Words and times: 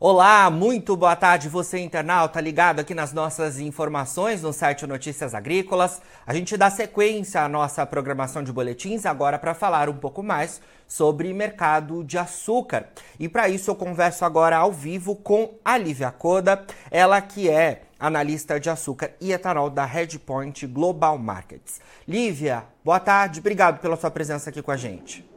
Olá, 0.00 0.48
muito 0.48 0.96
boa 0.96 1.16
tarde, 1.16 1.48
você 1.48 1.80
internauta 1.80 2.40
ligado 2.40 2.78
aqui 2.78 2.94
nas 2.94 3.12
nossas 3.12 3.58
informações 3.58 4.40
no 4.42 4.52
site 4.52 4.86
Notícias 4.86 5.34
Agrícolas. 5.34 6.00
A 6.24 6.32
gente 6.32 6.56
dá 6.56 6.70
sequência 6.70 7.42
à 7.42 7.48
nossa 7.48 7.84
programação 7.84 8.44
de 8.44 8.52
boletins 8.52 9.04
agora 9.04 9.40
para 9.40 9.54
falar 9.54 9.88
um 9.88 9.96
pouco 9.96 10.22
mais 10.22 10.60
sobre 10.86 11.34
mercado 11.34 12.04
de 12.04 12.16
açúcar. 12.16 12.86
E 13.18 13.28
para 13.28 13.48
isso 13.48 13.72
eu 13.72 13.74
converso 13.74 14.24
agora 14.24 14.58
ao 14.58 14.70
vivo 14.70 15.16
com 15.16 15.54
a 15.64 15.76
Lívia 15.76 16.12
Coda, 16.12 16.64
ela 16.92 17.20
que 17.20 17.50
é 17.50 17.82
analista 17.98 18.60
de 18.60 18.70
açúcar 18.70 19.10
e 19.20 19.32
etanol 19.32 19.68
da 19.68 19.84
Redpoint 19.84 20.64
Global 20.68 21.18
Markets. 21.18 21.80
Lívia, 22.06 22.62
boa 22.84 23.00
tarde, 23.00 23.40
obrigado 23.40 23.80
pela 23.80 23.96
sua 23.96 24.12
presença 24.12 24.48
aqui 24.48 24.62
com 24.62 24.70
a 24.70 24.76
gente. 24.76 25.28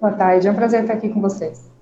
Boa 0.00 0.12
tarde, 0.12 0.48
é 0.48 0.50
um 0.50 0.56
prazer 0.56 0.80
estar 0.80 0.94
aqui 0.94 1.08
com 1.08 1.20
vocês. 1.20 1.75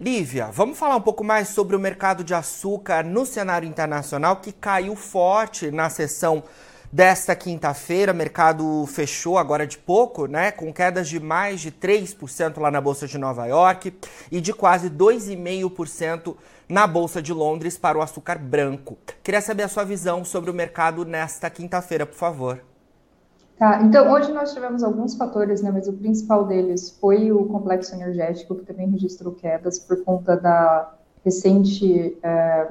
Lívia, 0.00 0.48
vamos 0.52 0.78
falar 0.78 0.94
um 0.94 1.00
pouco 1.00 1.24
mais 1.24 1.48
sobre 1.48 1.74
o 1.74 1.78
mercado 1.78 2.22
de 2.22 2.32
açúcar 2.32 3.04
no 3.04 3.26
cenário 3.26 3.68
internacional 3.68 4.36
que 4.36 4.52
caiu 4.52 4.94
forte 4.94 5.72
na 5.72 5.90
sessão 5.90 6.44
desta 6.92 7.34
quinta-feira. 7.34 8.12
Mercado 8.12 8.86
fechou 8.86 9.36
agora 9.36 9.66
de 9.66 9.76
pouco, 9.76 10.26
né, 10.26 10.52
com 10.52 10.72
quedas 10.72 11.08
de 11.08 11.18
mais 11.18 11.60
de 11.60 11.72
3% 11.72 12.60
lá 12.60 12.70
na 12.70 12.80
bolsa 12.80 13.08
de 13.08 13.18
Nova 13.18 13.44
York 13.46 13.92
e 14.30 14.40
de 14.40 14.52
quase 14.52 14.88
2,5% 14.88 16.36
na 16.68 16.86
bolsa 16.86 17.20
de 17.20 17.32
Londres 17.32 17.76
para 17.76 17.98
o 17.98 18.02
açúcar 18.02 18.38
branco. 18.38 18.96
Queria 19.20 19.40
saber 19.40 19.64
a 19.64 19.68
sua 19.68 19.82
visão 19.82 20.24
sobre 20.24 20.48
o 20.48 20.54
mercado 20.54 21.04
nesta 21.04 21.50
quinta-feira, 21.50 22.06
por 22.06 22.16
favor. 22.16 22.67
Tá, 23.58 23.82
então 23.82 24.12
hoje 24.12 24.32
nós 24.32 24.54
tivemos 24.54 24.84
alguns 24.84 25.16
fatores, 25.16 25.62
né, 25.62 25.72
mas 25.72 25.88
o 25.88 25.92
principal 25.92 26.46
deles 26.46 26.96
foi 27.00 27.32
o 27.32 27.44
complexo 27.46 27.92
energético, 27.92 28.54
que 28.54 28.64
também 28.64 28.88
registrou 28.88 29.34
quedas 29.34 29.80
por 29.80 30.04
conta 30.04 30.36
da 30.36 30.94
recente 31.24 32.16
é, 32.22 32.68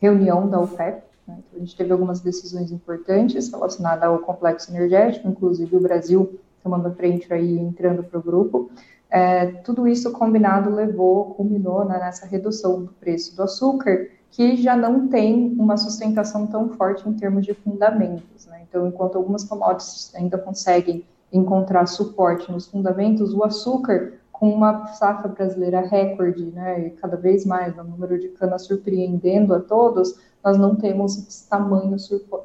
reunião 0.00 0.48
da 0.48 0.58
OPEP. 0.58 1.02
Né, 1.28 1.38
então, 1.38 1.56
a 1.56 1.58
gente 1.58 1.76
teve 1.76 1.92
algumas 1.92 2.20
decisões 2.20 2.72
importantes 2.72 3.50
relacionadas 3.50 4.04
ao 4.04 4.18
complexo 4.20 4.70
energético, 4.70 5.28
inclusive 5.28 5.76
o 5.76 5.80
Brasil 5.80 6.40
tomando 6.62 6.88
a 6.88 6.90
frente 6.90 7.30
aí, 7.32 7.58
entrando 7.58 8.02
para 8.02 8.18
o 8.18 8.22
grupo. 8.22 8.70
É, 9.10 9.46
tudo 9.46 9.86
isso 9.86 10.10
combinado 10.10 10.70
levou, 10.70 11.34
culminou 11.34 11.84
né, 11.84 11.98
nessa 11.98 12.24
redução 12.26 12.84
do 12.84 12.92
preço 12.92 13.36
do 13.36 13.42
açúcar, 13.42 14.08
que 14.30 14.56
já 14.56 14.76
não 14.76 15.08
tem 15.08 15.54
uma 15.58 15.76
sustentação 15.76 16.46
tão 16.46 16.70
forte 16.70 17.08
em 17.08 17.12
termos 17.12 17.44
de 17.44 17.54
fundamentos. 17.54 18.46
Né? 18.46 18.64
Então, 18.68 18.86
enquanto 18.86 19.16
algumas 19.16 19.44
commodities 19.44 20.14
ainda 20.14 20.38
conseguem 20.38 21.04
encontrar 21.32 21.86
suporte 21.86 22.50
nos 22.50 22.66
fundamentos, 22.66 23.34
o 23.34 23.44
açúcar, 23.44 24.14
com 24.32 24.52
uma 24.52 24.86
safra 24.94 25.28
brasileira 25.28 25.80
recorde, 25.80 26.44
né, 26.46 26.86
e 26.86 26.90
cada 26.92 27.16
vez 27.16 27.44
mais 27.44 27.76
o 27.76 27.84
número 27.84 28.18
de 28.18 28.28
canas 28.28 28.64
surpreendendo 28.64 29.52
a 29.52 29.60
todos, 29.60 30.18
nós 30.42 30.56
não 30.56 30.74
temos 30.74 31.18
esse 31.18 31.46
tamanho 31.46 31.96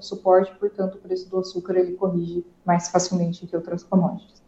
suporte, 0.02 0.54
portanto, 0.60 0.96
o 0.96 0.98
preço 0.98 1.30
do 1.30 1.40
açúcar 1.40 1.78
ele 1.78 1.94
corrige 1.94 2.46
mais 2.66 2.90
facilmente 2.90 3.48
que 3.48 3.56
outras 3.56 3.82
commodities. 3.84 4.45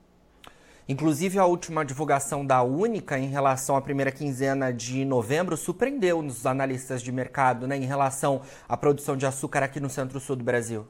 Inclusive, 0.90 1.38
a 1.38 1.46
última 1.46 1.84
divulgação 1.84 2.46
da 2.46 2.64
Única 2.64 3.20
em 3.20 3.28
relação 3.28 3.76
à 3.76 3.82
primeira 3.82 4.10
quinzena 4.10 4.72
de 4.72 5.04
novembro 5.04 5.58
surpreendeu 5.58 6.22
nos 6.22 6.46
analistas 6.46 7.02
de 7.02 7.12
mercado 7.12 7.68
né, 7.68 7.76
em 7.76 7.84
relação 7.84 8.40
à 8.70 8.78
produção 8.78 9.18
de 9.18 9.26
açúcar 9.26 9.64
aqui 9.64 9.82
no 9.82 9.90
centro-sul 9.90 10.38
do 10.38 10.46
Brasil. 10.46 10.86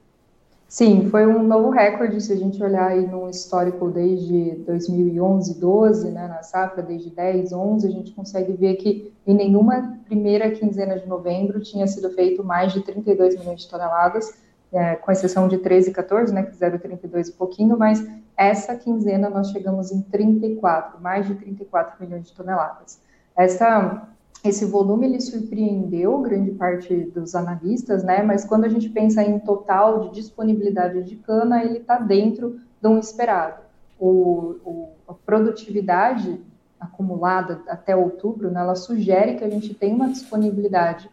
Sim, 0.68 1.10
foi 1.10 1.26
um 1.26 1.42
novo 1.42 1.72
recorde, 1.72 2.22
se 2.22 2.32
a 2.32 2.36
gente 2.36 2.62
olhar 2.62 2.90
aí 2.90 3.08
no 3.08 3.28
histórico 3.28 3.90
desde 3.90 4.52
2011, 4.68 5.60
12, 5.60 6.12
né, 6.12 6.28
na 6.28 6.44
safra, 6.44 6.84
desde 6.84 7.10
10, 7.10 7.52
11, 7.54 7.88
a 7.88 7.90
gente 7.90 8.12
consegue 8.12 8.54
ver 8.54 8.76
que 8.76 9.12
em 9.26 9.34
nenhuma 9.34 9.98
primeira 10.06 10.52
quinzena 10.52 11.00
de 11.00 11.08
novembro 11.08 11.60
tinha 11.62 11.88
sido 11.88 12.12
feito 12.12 12.44
mais 12.44 12.72
de 12.72 12.82
32 12.82 13.40
milhões 13.40 13.62
de 13.62 13.70
toneladas, 13.70 14.32
é, 14.72 14.96
com 14.96 15.12
exceção 15.12 15.48
de 15.48 15.58
13 15.58 15.90
e 15.90 15.94
14, 15.94 16.34
né, 16.34 16.44
que 16.44 16.52
fizeram 16.52 16.78
32 16.78 17.30
e 17.30 17.34
pouquinho, 17.34 17.78
mas 17.78 18.06
essa 18.36 18.76
quinzena 18.76 19.30
nós 19.30 19.50
chegamos 19.52 19.92
em 19.92 20.02
34, 20.02 21.02
mais 21.02 21.26
de 21.26 21.36
34 21.36 21.96
milhões 22.00 22.28
de 22.28 22.34
toneladas. 22.34 23.00
Essa, 23.36 24.08
esse 24.44 24.66
volume 24.66 25.08
ele 25.08 25.22
surpreendeu 25.22 26.20
grande 26.20 26.52
parte 26.52 26.94
dos 26.96 27.34
analistas, 27.36 28.04
né, 28.04 28.22
mas 28.22 28.46
quando 28.46 28.66
a 28.66 28.70
gente 28.70 28.90
pensa 28.90 29.24
em 29.24 29.40
total 29.40 30.02
de 30.02 30.16
disponibilidade 30.16 31.04
de 31.04 31.16
cana, 31.16 31.64
ele 31.64 31.80
está 31.80 31.98
dentro 31.98 32.60
de 32.82 32.88
um 32.88 33.00
esperado. 33.00 33.62
O, 34.00 34.58
o, 34.64 34.90
a 35.08 35.14
produtividade 35.14 36.40
acumulada 36.80 37.62
até 37.68 37.96
outubro, 37.96 38.52
né, 38.52 38.60
ela 38.60 38.76
sugere 38.76 39.36
que 39.36 39.44
a 39.44 39.50
gente 39.50 39.74
tem 39.74 39.96
uma 39.96 40.10
disponibilidade 40.10 41.10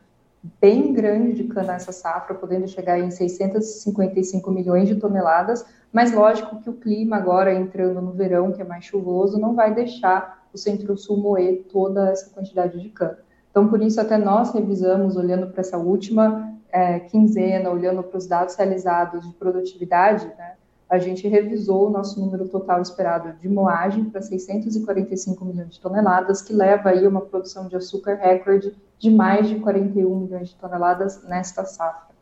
bem 0.61 0.93
grande 0.93 1.33
de 1.33 1.45
cana 1.45 1.75
essa 1.75 1.93
safra, 1.93 2.35
podendo 2.35 2.69
chegar 2.69 2.99
em 2.99 3.11
655 3.11 4.51
milhões 4.51 4.89
de 4.89 4.97
toneladas, 4.97 5.65
mas 5.91 6.13
lógico 6.13 6.61
que 6.61 6.69
o 6.69 6.75
clima 6.75 7.17
agora 7.17 7.55
entrando 7.55 8.03
no 8.03 8.13
verão, 8.13 8.53
que 8.53 8.61
é 8.61 8.65
mais 8.65 8.85
chuvoso, 8.85 9.41
não 9.41 9.55
vai 9.55 9.75
deixar 9.75 10.45
o 10.53 10.59
Centro-Sul 10.59 11.17
moer 11.17 11.65
toda 11.71 12.11
essa 12.11 12.29
quantidade 12.31 12.81
de 12.81 12.91
cana. 12.91 13.19
Então, 13.51 13.69
por 13.69 13.81
isso, 13.81 14.01
até 14.01 14.19
nós 14.19 14.53
revisamos, 14.53 15.17
olhando 15.17 15.47
para 15.47 15.61
essa 15.61 15.79
última 15.79 16.53
é, 16.71 16.99
quinzena, 17.01 17.71
olhando 17.71 18.03
para 18.03 18.19
os 18.19 18.27
dados 18.27 18.57
realizados 18.57 19.27
de 19.27 19.35
produtividade, 19.35 20.27
né, 20.37 20.55
a 20.89 20.99
gente 20.99 21.27
revisou 21.27 21.89
o 21.89 21.91
nosso 21.91 22.21
número 22.21 22.49
total 22.49 22.81
esperado 22.81 23.33
de 23.41 23.49
moagem 23.49 24.05
para 24.05 24.21
645 24.21 25.45
milhões 25.45 25.75
de 25.75 25.81
toneladas, 25.81 26.43
que 26.43 26.53
leva 26.53 26.91
aí 26.91 27.07
uma 27.07 27.23
produção 27.23 27.69
de 27.69 27.77
açúcar 27.77 28.15
recorde 28.15 28.75
de 28.99 29.11
mais 29.11 29.49
de 29.49 29.57
41 29.57 30.21
milhões 30.21 30.51
de 30.51 30.57
toneladas 30.57 31.23
nesta 31.25 31.65
safra. 31.65 32.15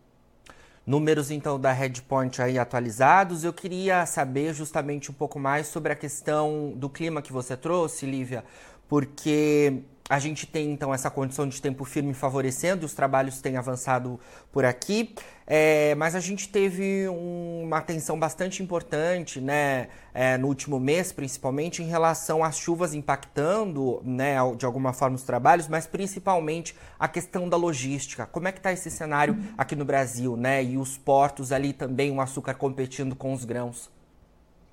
Números 0.84 1.30
então 1.30 1.60
da 1.60 1.70
Redpoint 1.70 2.42
aí 2.42 2.58
atualizados. 2.58 3.44
Eu 3.44 3.52
queria 3.52 4.04
saber 4.04 4.52
justamente 4.52 5.10
um 5.10 5.14
pouco 5.14 5.38
mais 5.38 5.68
sobre 5.68 5.92
a 5.92 5.96
questão 5.96 6.72
do 6.74 6.88
clima 6.88 7.22
que 7.22 7.32
você 7.32 7.56
trouxe, 7.56 8.04
Lívia, 8.04 8.44
porque 8.88 9.84
a 10.08 10.18
gente 10.18 10.46
tem 10.46 10.70
então 10.72 10.92
essa 10.92 11.10
condição 11.10 11.48
de 11.48 11.60
tempo 11.60 11.84
firme 11.84 12.12
favorecendo, 12.12 12.84
os 12.84 12.92
trabalhos 12.92 13.40
têm 13.40 13.56
avançado 13.56 14.18
por 14.50 14.64
aqui, 14.64 15.14
é, 15.46 15.94
mas 15.94 16.14
a 16.14 16.20
gente 16.20 16.48
teve 16.48 17.08
um, 17.08 17.62
uma 17.64 17.78
atenção 17.78 18.18
bastante 18.18 18.62
importante 18.62 19.40
né, 19.40 19.88
é, 20.12 20.36
no 20.36 20.48
último 20.48 20.78
mês, 20.78 21.12
principalmente 21.12 21.82
em 21.82 21.86
relação 21.86 22.42
às 22.44 22.58
chuvas 22.58 22.94
impactando 22.94 24.02
né, 24.04 24.36
de 24.56 24.66
alguma 24.66 24.92
forma 24.92 25.16
os 25.16 25.22
trabalhos, 25.22 25.68
mas 25.68 25.86
principalmente 25.86 26.76
a 26.98 27.08
questão 27.08 27.48
da 27.48 27.56
logística. 27.56 28.26
Como 28.26 28.48
é 28.48 28.52
que 28.52 28.58
está 28.58 28.72
esse 28.72 28.90
cenário 28.90 29.36
aqui 29.56 29.76
no 29.76 29.84
Brasil, 29.84 30.36
né? 30.36 30.62
E 30.62 30.76
os 30.76 30.96
portos 30.96 31.52
ali 31.52 31.72
também, 31.72 32.10
o 32.10 32.20
açúcar 32.20 32.54
competindo 32.54 33.16
com 33.16 33.32
os 33.32 33.44
grãos. 33.44 33.90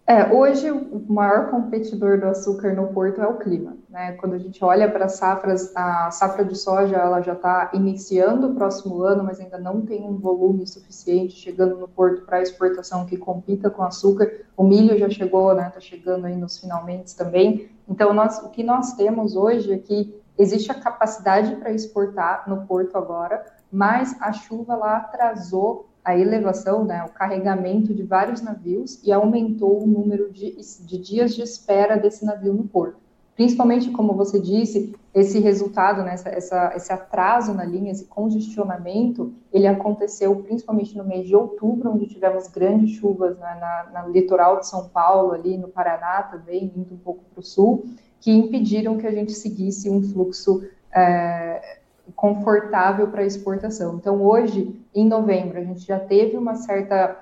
É, 0.10 0.34
hoje 0.34 0.72
o 0.72 1.06
maior 1.08 1.52
competidor 1.52 2.20
do 2.20 2.26
açúcar 2.26 2.74
no 2.74 2.88
porto 2.88 3.22
é 3.22 3.28
o 3.28 3.38
clima. 3.38 3.78
Né? 3.88 4.14
Quando 4.14 4.34
a 4.34 4.40
gente 4.40 4.66
olha 4.66 4.90
para 4.90 5.06
as 5.06 5.18
safras, 5.18 5.72
a 5.76 6.10
safra 6.10 6.44
de 6.44 6.58
soja 6.58 6.96
ela 6.96 7.22
já 7.22 7.34
está 7.34 7.70
iniciando 7.76 8.48
o 8.48 8.56
próximo 8.56 9.04
ano, 9.04 9.24
mas 9.24 9.40
ainda 9.40 9.60
não 9.60 9.82
tem 9.82 10.02
um 10.10 10.18
volume 10.18 10.66
suficiente 10.66 11.36
chegando 11.36 11.78
no 11.78 11.88
porto 11.88 12.24
para 12.24 12.42
exportação 12.42 13.06
que 13.06 13.18
compita 13.18 13.70
com 13.70 13.84
açúcar. 13.84 14.32
O 14.58 14.64
milho 14.64 14.98
já 14.98 15.12
chegou, 15.12 15.54
né? 15.54 15.68
Está 15.68 15.80
chegando 15.80 16.26
aí 16.26 16.36
nos 16.36 16.58
finalmente 16.58 17.16
também. 17.16 17.70
Então, 17.88 18.12
nós, 18.12 18.40
o 18.40 18.50
que 18.50 18.64
nós 18.64 18.94
temos 18.94 19.36
hoje 19.36 19.72
é 19.72 19.78
que 19.78 20.20
existe 20.36 20.72
a 20.72 20.82
capacidade 20.82 21.56
para 21.58 21.72
exportar 21.72 22.50
no 22.50 22.66
porto 22.66 22.98
agora, 22.98 23.46
mas 23.72 24.20
a 24.20 24.34
chuva 24.34 24.76
lá 24.76 24.98
atrasou 24.98 25.89
a 26.04 26.18
elevação, 26.18 26.86
né, 26.86 27.04
o 27.04 27.10
carregamento 27.10 27.94
de 27.94 28.04
vários 28.04 28.42
navios 28.42 29.02
e 29.04 29.12
aumentou 29.12 29.84
o 29.84 29.88
número 29.88 30.32
de, 30.32 30.56
de 30.86 30.98
dias 30.98 31.36
de 31.36 31.42
espera 31.42 31.98
desse 31.98 32.26
navio 32.26 32.54
no 32.54 32.64
porto. 32.64 32.98
Principalmente, 33.36 33.90
como 33.92 34.14
você 34.14 34.38
disse, 34.38 34.94
esse 35.14 35.40
resultado, 35.40 36.04
né, 36.04 36.14
essa, 36.14 36.30
essa, 36.30 36.74
esse 36.76 36.92
atraso 36.92 37.54
na 37.54 37.64
linha, 37.64 37.92
esse 37.92 38.06
congestionamento, 38.06 39.34
ele 39.54 39.66
aconteceu 39.66 40.36
principalmente 40.38 40.98
no 40.98 41.06
mês 41.06 41.26
de 41.26 41.36
outubro, 41.36 41.92
onde 41.92 42.08
tivemos 42.08 42.48
grandes 42.48 42.92
chuvas 42.98 43.38
né, 43.38 43.58
na, 43.60 43.92
na 43.94 44.08
litoral 44.08 44.60
de 44.60 44.68
São 44.68 44.90
Paulo, 44.90 45.32
ali 45.32 45.58
no 45.58 45.70
Paraná 45.70 46.24
também, 46.24 46.72
indo 46.76 46.94
um 46.94 46.98
pouco 46.98 47.24
para 47.34 47.40
o 47.40 47.44
sul, 47.44 47.86
que 48.20 48.30
impediram 48.30 48.98
que 48.98 49.08
a 49.08 49.12
gente 49.12 49.32
seguisse 49.32 49.90
um 49.90 50.04
fluxo 50.04 50.62
é, 50.94 51.80
confortável 52.16 53.08
para 53.08 53.26
exportação. 53.26 53.96
Então, 53.96 54.22
hoje, 54.22 54.79
em 54.94 55.08
novembro, 55.08 55.58
a 55.58 55.64
gente 55.64 55.86
já 55.86 56.00
teve 56.00 56.38
uma 56.38 56.56
certa, 56.56 57.18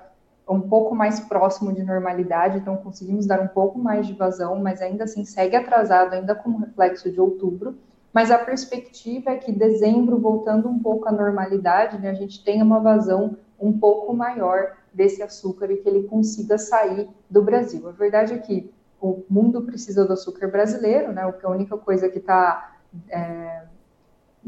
um 0.48 0.60
pouco 0.60 0.94
mais 0.94 1.20
próximo 1.20 1.72
de 1.72 1.82
normalidade, 1.82 2.58
então 2.58 2.76
conseguimos 2.76 3.26
dar 3.26 3.40
um 3.40 3.48
pouco 3.48 3.78
mais 3.78 4.06
de 4.06 4.14
vazão, 4.14 4.56
mas 4.56 4.80
ainda 4.80 5.04
assim 5.04 5.24
segue 5.24 5.56
atrasado, 5.56 6.14
ainda 6.14 6.34
como 6.34 6.58
reflexo 6.58 7.10
de 7.10 7.20
outubro. 7.20 7.76
Mas 8.12 8.30
a 8.30 8.38
perspectiva 8.38 9.30
é 9.30 9.36
que 9.36 9.52
dezembro, 9.52 10.18
voltando 10.18 10.68
um 10.68 10.78
pouco 10.78 11.08
à 11.08 11.12
normalidade, 11.12 11.98
né, 11.98 12.10
a 12.10 12.14
gente 12.14 12.42
tenha 12.42 12.64
uma 12.64 12.80
vazão 12.80 13.36
um 13.60 13.78
pouco 13.78 14.14
maior 14.14 14.76
desse 14.92 15.22
açúcar 15.22 15.70
e 15.70 15.76
que 15.76 15.88
ele 15.88 16.04
consiga 16.04 16.56
sair 16.56 17.08
do 17.28 17.42
Brasil. 17.42 17.86
A 17.88 17.92
verdade 17.92 18.32
é 18.32 18.38
que 18.38 18.72
o 19.00 19.22
mundo 19.28 19.62
precisa 19.62 20.04
do 20.04 20.12
açúcar 20.12 20.48
brasileiro, 20.48 21.12
né? 21.12 21.26
O 21.26 21.32
que 21.32 21.44
é 21.44 21.48
a 21.48 21.52
única 21.52 21.76
coisa 21.76 22.08
que 22.08 22.18
está 22.18 22.76
é, 23.08 23.57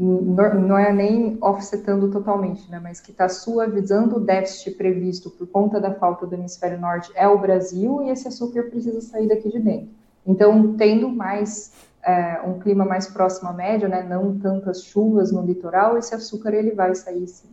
não 0.01 0.79
é 0.79 0.91
nem 0.93 1.37
offsetando 1.43 2.11
totalmente, 2.11 2.71
né, 2.71 2.81
mas 2.83 3.01
que 3.01 3.11
está 3.11 3.29
suavizando 3.29 4.17
o 4.17 4.21
déficit 4.21 4.71
previsto 4.77 5.29
por 5.31 5.47
conta 5.47 5.79
da 5.79 5.93
falta 5.93 6.27
do 6.27 6.35
hemisfério 6.35 6.81
norte 6.81 7.13
é 7.15 7.29
o 7.29 7.39
Brasil 7.39 8.03
e 8.03 8.09
esse 8.09 8.27
açúcar 8.27 8.63
precisa 8.65 9.01
sair 9.03 9.29
daqui 9.29 9.51
de 9.51 9.59
dentro. 9.59 9.91
Então, 10.27 10.75
tendo 10.75 11.11
mais 11.11 11.73
é, 12.03 12.41
um 12.47 12.59
clima 12.59 12.85
mais 12.85 13.09
próximo 13.09 13.51
à 13.51 13.53
média, 13.53 13.89
né, 13.89 14.03
não 14.03 14.39
tantas 14.39 14.85
chuvas 14.85 15.31
no 15.31 15.43
litoral, 15.43 15.99
esse 15.99 16.15
açúcar 16.15 16.55
ele 16.55 16.71
vai 16.71 16.95
sair 16.95 17.29
sim. 17.29 17.49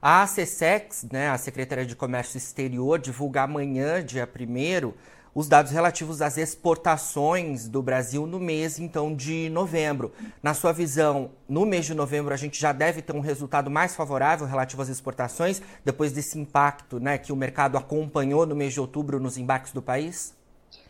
A 0.00 0.26
CSEX, 0.26 1.06
né, 1.10 1.30
a 1.30 1.38
Secretaria 1.38 1.86
de 1.86 1.96
Comércio 1.96 2.36
Exterior, 2.36 2.98
divulga 2.98 3.42
amanhã, 3.42 4.04
dia 4.04 4.28
1 4.28 4.92
os 5.38 5.46
dados 5.46 5.70
relativos 5.70 6.20
às 6.20 6.36
exportações 6.36 7.68
do 7.68 7.80
Brasil 7.80 8.26
no 8.26 8.40
mês, 8.40 8.80
então, 8.80 9.14
de 9.14 9.48
novembro. 9.50 10.10
Na 10.42 10.52
sua 10.52 10.72
visão, 10.72 11.30
no 11.48 11.64
mês 11.64 11.86
de 11.86 11.94
novembro, 11.94 12.34
a 12.34 12.36
gente 12.36 12.60
já 12.60 12.72
deve 12.72 13.02
ter 13.02 13.14
um 13.14 13.20
resultado 13.20 13.70
mais 13.70 13.94
favorável 13.94 14.48
relativo 14.48 14.82
às 14.82 14.88
exportações, 14.88 15.62
depois 15.84 16.10
desse 16.10 16.40
impacto 16.40 16.98
né, 16.98 17.18
que 17.18 17.32
o 17.32 17.36
mercado 17.36 17.78
acompanhou 17.78 18.44
no 18.44 18.56
mês 18.56 18.72
de 18.72 18.80
outubro 18.80 19.20
nos 19.20 19.38
embarques 19.38 19.72
do 19.72 19.80
país? 19.80 20.34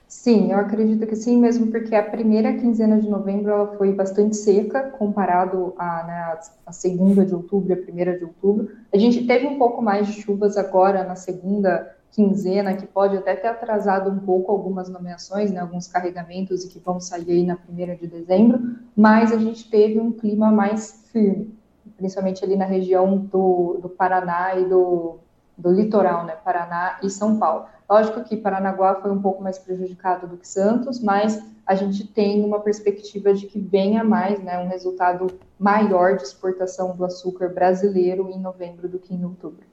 Sim, 0.09 0.51
eu 0.51 0.59
acredito 0.59 1.07
que 1.07 1.15
sim, 1.15 1.39
mesmo 1.39 1.67
porque 1.67 1.95
a 1.95 2.03
primeira 2.03 2.55
quinzena 2.55 2.99
de 2.99 3.07
novembro 3.07 3.51
ela 3.51 3.77
foi 3.77 3.93
bastante 3.93 4.35
seca 4.35 4.81
comparado 4.93 5.75
à 5.77 6.05
né, 6.05 6.39
a 6.65 6.73
segunda 6.73 7.27
de 7.27 7.35
outubro 7.35 7.69
e 7.69 7.75
a 7.75 7.83
primeira 7.83 8.17
de 8.17 8.25
outubro. 8.25 8.71
A 8.91 8.97
gente 8.97 9.27
teve 9.27 9.47
um 9.47 9.59
pouco 9.59 9.83
mais 9.83 10.07
de 10.07 10.23
chuvas 10.23 10.57
agora 10.57 11.05
na 11.05 11.17
segunda 11.17 11.98
quinzena, 12.11 12.75
que 12.75 12.87
pode 12.87 13.17
até 13.17 13.35
ter 13.35 13.49
atrasado 13.49 14.11
um 14.11 14.19
pouco 14.19 14.51
algumas 14.51 14.89
nomeações, 14.89 15.53
né, 15.53 15.61
alguns 15.61 15.87
carregamentos 15.87 16.65
e 16.65 16.69
que 16.69 16.79
vão 16.79 17.01
sair 17.01 17.31
aí 17.31 17.45
na 17.45 17.57
primeira 17.57 17.95
de 17.95 18.07
dezembro, 18.07 18.77
mas 18.97 19.33
a 19.33 19.37
gente 19.37 19.71
teve 19.71 20.01
um 20.01 20.13
clima 20.13 20.51
mais 20.51 21.05
firme, 21.13 21.55
principalmente 21.97 22.45
ali 22.45 22.57
na 22.57 22.65
região 22.65 23.19
do, 23.19 23.79
do 23.81 23.89
Paraná 23.89 24.55
e 24.57 24.65
do, 24.65 25.19
do 25.57 25.71
litoral, 25.71 26.25
né, 26.25 26.37
Paraná 26.45 26.99
e 27.03 27.11
São 27.11 27.39
Paulo. 27.39 27.67
Lógico 27.89 28.25
que 28.25 28.37
Paranaguá 28.37 28.97
foi 28.97 29.11
um 29.11 29.21
pouco 29.21 29.43
mais 29.43 29.59
prejudicado 29.59 30.27
do 30.27 30.37
que 30.37 30.47
Santos, 30.47 31.01
mas 31.01 31.43
a 31.67 31.75
gente 31.75 32.07
tem 32.07 32.45
uma 32.45 32.61
perspectiva 32.61 33.33
de 33.33 33.47
que 33.47 33.59
venha 33.59 34.03
mais, 34.03 34.43
né, 34.43 34.59
um 34.59 34.69
resultado 34.69 35.27
maior 35.59 36.17
de 36.17 36.23
exportação 36.23 36.97
do 36.97 37.05
açúcar 37.05 37.49
brasileiro 37.49 38.31
em 38.31 38.41
novembro 38.41 38.89
do 38.89 38.99
que 38.99 39.15
em 39.15 39.25
outubro. 39.25 39.67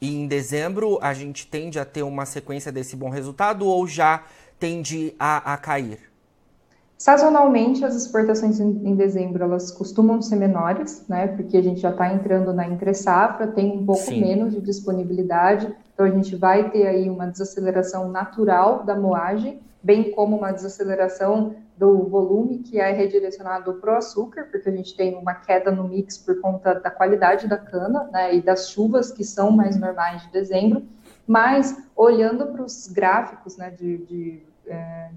E 0.00 0.16
em 0.16 0.26
dezembro 0.26 0.98
a 1.02 1.12
gente 1.12 1.46
tende 1.46 1.78
a 1.78 1.84
ter 1.84 2.02
uma 2.02 2.24
sequência 2.24 2.70
desse 2.70 2.94
bom 2.94 3.10
resultado 3.10 3.66
ou 3.66 3.86
já 3.86 4.24
tende 4.58 5.14
a, 5.18 5.54
a 5.54 5.56
cair? 5.56 6.08
Sazonalmente, 6.96 7.84
as 7.84 7.94
exportações 7.94 8.58
em, 8.58 8.96
dezembro 8.96 9.44
elas 9.44 9.70
costumam 9.70 10.20
ser 10.20 10.34
menores, 10.34 11.04
né? 11.08 11.28
Porque 11.28 11.56
a 11.56 11.62
gente 11.62 11.80
já 11.80 11.90
está 11.90 12.12
entrando 12.12 12.52
na 12.52 12.66
entre 12.66 12.92
safra, 12.92 13.46
tem 13.46 13.70
um 13.70 13.86
pouco 13.86 14.02
Sim. 14.02 14.20
menos 14.20 14.52
de 14.52 14.60
disponibilidade, 14.60 15.72
então 15.94 16.04
a 16.04 16.10
gente 16.10 16.34
vai 16.34 16.70
ter 16.70 16.88
aí 16.88 17.08
uma 17.08 17.26
desaceleração 17.26 18.10
natural 18.10 18.82
da 18.84 18.96
moagem, 18.96 19.60
bem 19.80 20.10
como 20.10 20.36
uma 20.36 20.50
desaceleração 20.50 21.54
do 21.78 22.08
volume 22.08 22.58
que 22.58 22.80
é 22.80 22.90
redirecionado 22.92 23.74
para 23.74 23.94
o 23.94 23.96
açúcar, 23.96 24.48
porque 24.50 24.68
a 24.68 24.72
gente 24.72 24.96
tem 24.96 25.14
uma 25.16 25.34
queda 25.34 25.70
no 25.70 25.84
mix 25.84 26.18
por 26.18 26.40
conta 26.40 26.74
da 26.74 26.90
qualidade 26.90 27.46
da 27.46 27.56
cana 27.56 28.08
né, 28.12 28.34
e 28.34 28.42
das 28.42 28.70
chuvas 28.70 29.12
que 29.12 29.22
são 29.22 29.52
mais 29.52 29.78
normais 29.78 30.22
de 30.22 30.32
dezembro. 30.32 30.82
Mas 31.26 31.76
olhando 31.94 32.46
para 32.48 32.62
os 32.62 32.88
gráficos 32.88 33.56
né, 33.56 33.70
de, 33.70 33.98
de 33.98 34.42
é, 34.66 35.10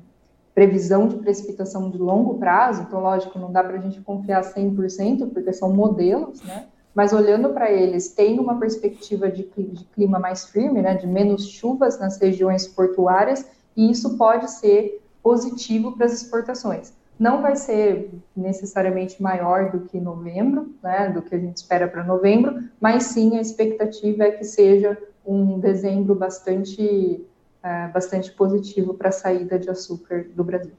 previsão 0.53 1.07
de 1.07 1.15
precipitação 1.15 1.89
de 1.89 1.97
longo 1.97 2.37
prazo, 2.37 2.83
então, 2.83 2.99
lógico, 2.99 3.39
não 3.39 3.51
dá 3.51 3.63
para 3.63 3.77
a 3.77 3.81
gente 3.81 3.99
confiar 4.01 4.43
100%, 4.43 5.33
porque 5.33 5.51
são 5.51 5.73
modelos, 5.73 6.43
né? 6.43 6.67
Mas 6.93 7.13
olhando 7.13 7.49
para 7.53 7.71
eles, 7.71 8.09
tem 8.09 8.37
uma 8.37 8.59
perspectiva 8.59 9.31
de, 9.31 9.43
de 9.43 9.85
clima 9.85 10.19
mais 10.19 10.45
firme, 10.45 10.81
né, 10.81 10.93
de 10.93 11.07
menos 11.07 11.47
chuvas 11.47 11.97
nas 11.97 12.19
regiões 12.19 12.67
portuárias, 12.67 13.45
e 13.77 13.89
isso 13.89 14.17
pode 14.17 14.51
ser 14.51 15.00
positivo 15.21 15.93
para 15.93 16.05
as 16.05 16.13
exportações. 16.13 16.93
Não 17.19 17.41
vai 17.41 17.55
ser 17.55 18.09
necessariamente 18.35 19.21
maior 19.21 19.71
do 19.71 19.81
que 19.81 19.99
novembro, 19.99 20.73
né, 20.81 21.09
do 21.09 21.21
que 21.21 21.35
a 21.35 21.39
gente 21.39 21.57
espera 21.57 21.87
para 21.87 22.03
novembro, 22.03 22.63
mas 22.79 23.03
sim 23.03 23.37
a 23.37 23.41
expectativa 23.41 24.23
é 24.23 24.31
que 24.31 24.43
seja 24.43 24.97
um 25.25 25.59
dezembro 25.59 26.15
bastante, 26.15 27.23
é, 27.61 27.87
bastante 27.89 28.31
positivo 28.31 28.95
para 28.95 29.09
a 29.09 29.11
saída 29.11 29.59
de 29.59 29.69
açúcar 29.69 30.25
do 30.35 30.43
Brasil. 30.43 30.73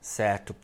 Certo. 0.00 0.54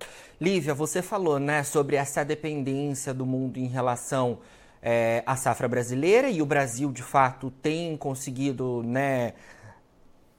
Lívia, 0.40 0.74
você 0.74 1.00
falou 1.00 1.38
né, 1.38 1.62
sobre 1.62 1.96
essa 1.96 2.24
dependência 2.24 3.14
do 3.14 3.24
mundo 3.24 3.56
em 3.56 3.66
relação 3.66 4.38
é, 4.82 5.22
à 5.26 5.36
safra 5.36 5.66
brasileira 5.66 6.28
e 6.28 6.42
o 6.42 6.46
Brasil, 6.46 6.92
de 6.92 7.02
fato, 7.02 7.50
tem 7.62 7.96
conseguido 7.96 8.82
né, 8.84 9.32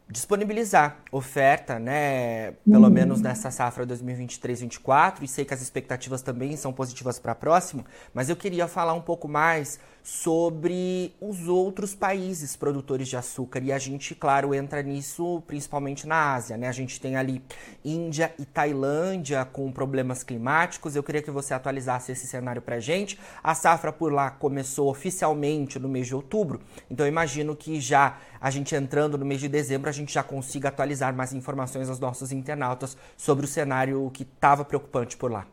disponibilizar 0.09 0.97
oferta, 1.11 1.77
né, 1.77 2.53
pelo 2.67 2.85
uhum. 2.85 2.89
menos 2.89 3.21
nessa 3.21 3.51
safra 3.51 3.85
2023-24, 3.85 5.21
e 5.21 5.27
sei 5.27 5.45
que 5.45 5.53
as 5.53 5.61
expectativas 5.61 6.21
também 6.23 6.57
são 6.57 6.73
positivas 6.73 7.19
para 7.19 7.33
a 7.33 7.35
próxima, 7.35 7.85
mas 8.13 8.27
eu 8.27 8.35
queria 8.35 8.67
falar 8.67 8.93
um 8.93 9.01
pouco 9.01 9.27
mais 9.27 9.79
sobre 10.01 11.13
os 11.21 11.47
outros 11.47 11.93
países 11.93 12.55
produtores 12.55 13.07
de 13.07 13.15
açúcar. 13.15 13.61
E 13.61 13.71
a 13.71 13.77
gente, 13.77 14.15
claro, 14.15 14.55
entra 14.55 14.81
nisso 14.81 15.43
principalmente 15.45 16.07
na 16.07 16.33
Ásia. 16.33 16.57
Né? 16.57 16.67
A 16.67 16.71
gente 16.71 16.99
tem 16.99 17.15
ali 17.15 17.43
Índia 17.83 18.33
e 18.39 18.45
Tailândia 18.45 19.45
com 19.45 19.71
problemas 19.71 20.23
climáticos. 20.23 20.95
Eu 20.95 21.03
queria 21.03 21.21
que 21.21 21.29
você 21.29 21.53
atualizasse 21.53 22.11
esse 22.11 22.25
cenário 22.25 22.61
para 22.61 22.77
a 22.77 22.79
gente. 22.79 23.19
A 23.43 23.53
safra 23.53 23.91
por 23.91 24.11
lá 24.11 24.31
começou 24.31 24.89
oficialmente 24.89 25.77
no 25.77 25.87
mês 25.87 26.07
de 26.07 26.15
outubro, 26.15 26.61
então 26.89 27.05
eu 27.05 27.09
imagino 27.09 27.55
que 27.55 27.79
já 27.79 28.17
a 28.41 28.49
gente 28.49 28.73
entrando 28.73 29.17
no 29.17 29.25
mês 29.25 29.41
de 29.41 29.49
dezembro, 29.49 29.89
gente 29.99 30.13
já 30.13 30.23
consiga 30.23 30.69
atualizar 30.69 31.15
mais 31.15 31.33
informações 31.33 31.89
aos 31.89 31.99
nossos 31.99 32.31
internautas 32.31 32.97
sobre 33.17 33.45
o 33.45 33.47
cenário 33.47 34.09
que 34.13 34.23
estava 34.23 34.65
preocupante 34.65 35.15
por 35.17 35.31
lá. 35.31 35.45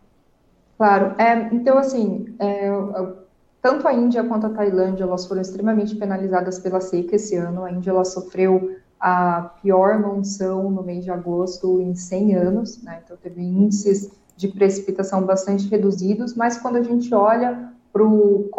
Claro, 0.77 1.15
é, 1.19 1.55
então 1.55 1.79
assim, 1.79 2.35
é, 2.39 2.71
tanto 3.63 3.89
a 3.89 3.93
Índia 3.93 4.23
quanto 4.25 4.47
a 4.47 4.51
Tailândia, 4.51 5.05
elas 5.05 5.27
foram 5.27 5.41
extremamente 5.41 5.97
penalizadas 5.97 6.59
pela 6.59 6.81
seca 6.81 7.17
esse 7.17 7.35
ano. 7.35 7.65
A 7.65 7.71
Índia 7.71 7.91
ela 7.91 8.05
sofreu 8.05 8.77
a 9.01 9.43
pior 9.63 9.99
monção 9.99 10.71
no 10.71 10.83
mês 10.83 11.05
de 11.05 11.11
agosto 11.11 11.81
em 11.81 11.95
100 11.95 12.35
anos, 12.35 12.83
né? 12.83 13.01
Então 13.05 13.17
teve 13.17 13.43
índices 13.43 14.11
de 14.37 14.49
precipitação 14.49 15.23
bastante 15.23 15.67
reduzidos, 15.69 16.35
mas 16.35 16.59
quando 16.59 16.77
a 16.77 16.83
gente 16.83 17.13
olha 17.15 17.73
para 17.93 18.03
o 18.05 18.51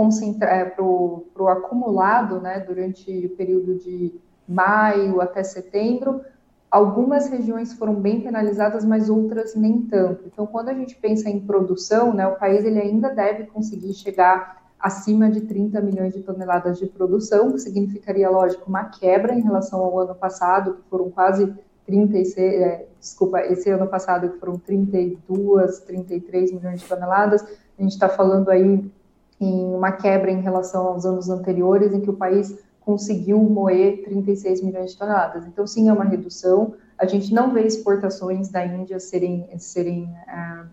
é, 0.42 1.52
acumulado, 1.52 2.42
né, 2.42 2.60
durante 2.60 3.28
o 3.28 3.30
período 3.36 3.76
de 3.76 4.20
maio 4.48 5.22
até 5.22 5.44
setembro, 5.44 6.22
algumas 6.70 7.28
regiões 7.28 7.74
foram 7.74 7.96
bem 7.96 8.22
penalizadas, 8.22 8.86
mas 8.86 9.10
outras 9.10 9.56
nem 9.56 9.82
tanto. 9.82 10.24
Então, 10.26 10.46
quando 10.46 10.70
a 10.70 10.74
gente 10.74 10.96
pensa 10.96 11.30
em 11.30 11.40
produção, 11.40 12.14
né, 12.14 12.28
o 12.28 12.36
país 12.36 12.64
ele 12.64 12.80
ainda 12.80 13.10
deve 13.10 13.46
conseguir 13.46 13.94
chegar 13.94 14.58
acima 14.80 15.30
de 15.30 15.42
30 15.42 15.82
milhões 15.82 16.14
de 16.14 16.22
toneladas 16.22 16.78
de 16.78 16.86
produção, 16.86 17.52
que 17.52 17.60
significaria, 17.60 18.30
lógico, 18.30 18.70
uma 18.70 18.86
quebra 18.86 19.34
em 19.34 19.42
relação 19.42 19.80
ao 19.80 20.00
ano 20.00 20.14
passado, 20.14 20.76
que 20.76 20.90
foram 20.90 21.10
quase 21.10 21.54
36, 21.86 22.38
é, 22.38 22.86
desculpa, 23.00 23.40
esse 23.42 23.70
ano 23.70 23.88
passado 23.88 24.30
que 24.30 24.40
foram 24.40 24.58
32, 24.60 25.80
33 25.80 26.52
milhões 26.52 26.82
de 26.82 26.88
toneladas, 26.88 27.42
a 27.42 27.82
gente 27.82 27.94
está 27.94 28.10
falando 28.10 28.50
aí 28.50 28.92
em 29.40 29.74
uma 29.74 29.92
quebra 29.92 30.30
em 30.32 30.42
relação 30.42 30.88
aos 30.88 31.06
anos 31.06 31.30
anteriores, 31.30 31.94
em 31.94 32.02
que 32.02 32.10
o 32.10 32.14
país 32.14 32.58
conseguiu 32.88 33.38
moer 33.40 34.02
36 34.06 34.62
milhões 34.62 34.92
de 34.92 34.98
toneladas. 34.98 35.46
Então, 35.46 35.68
sim, 35.68 35.90
é 35.90 35.94
uma 35.94 36.06
redução. 36.06 36.74
A 36.98 37.06
gente 37.06 37.34
não 37.34 37.52
vê 37.52 37.64
exportações 37.64 38.48
da 38.48 38.66
Índia 38.66 38.98
serem, 38.98 39.46
serem 39.58 40.10
ah, 40.26 40.68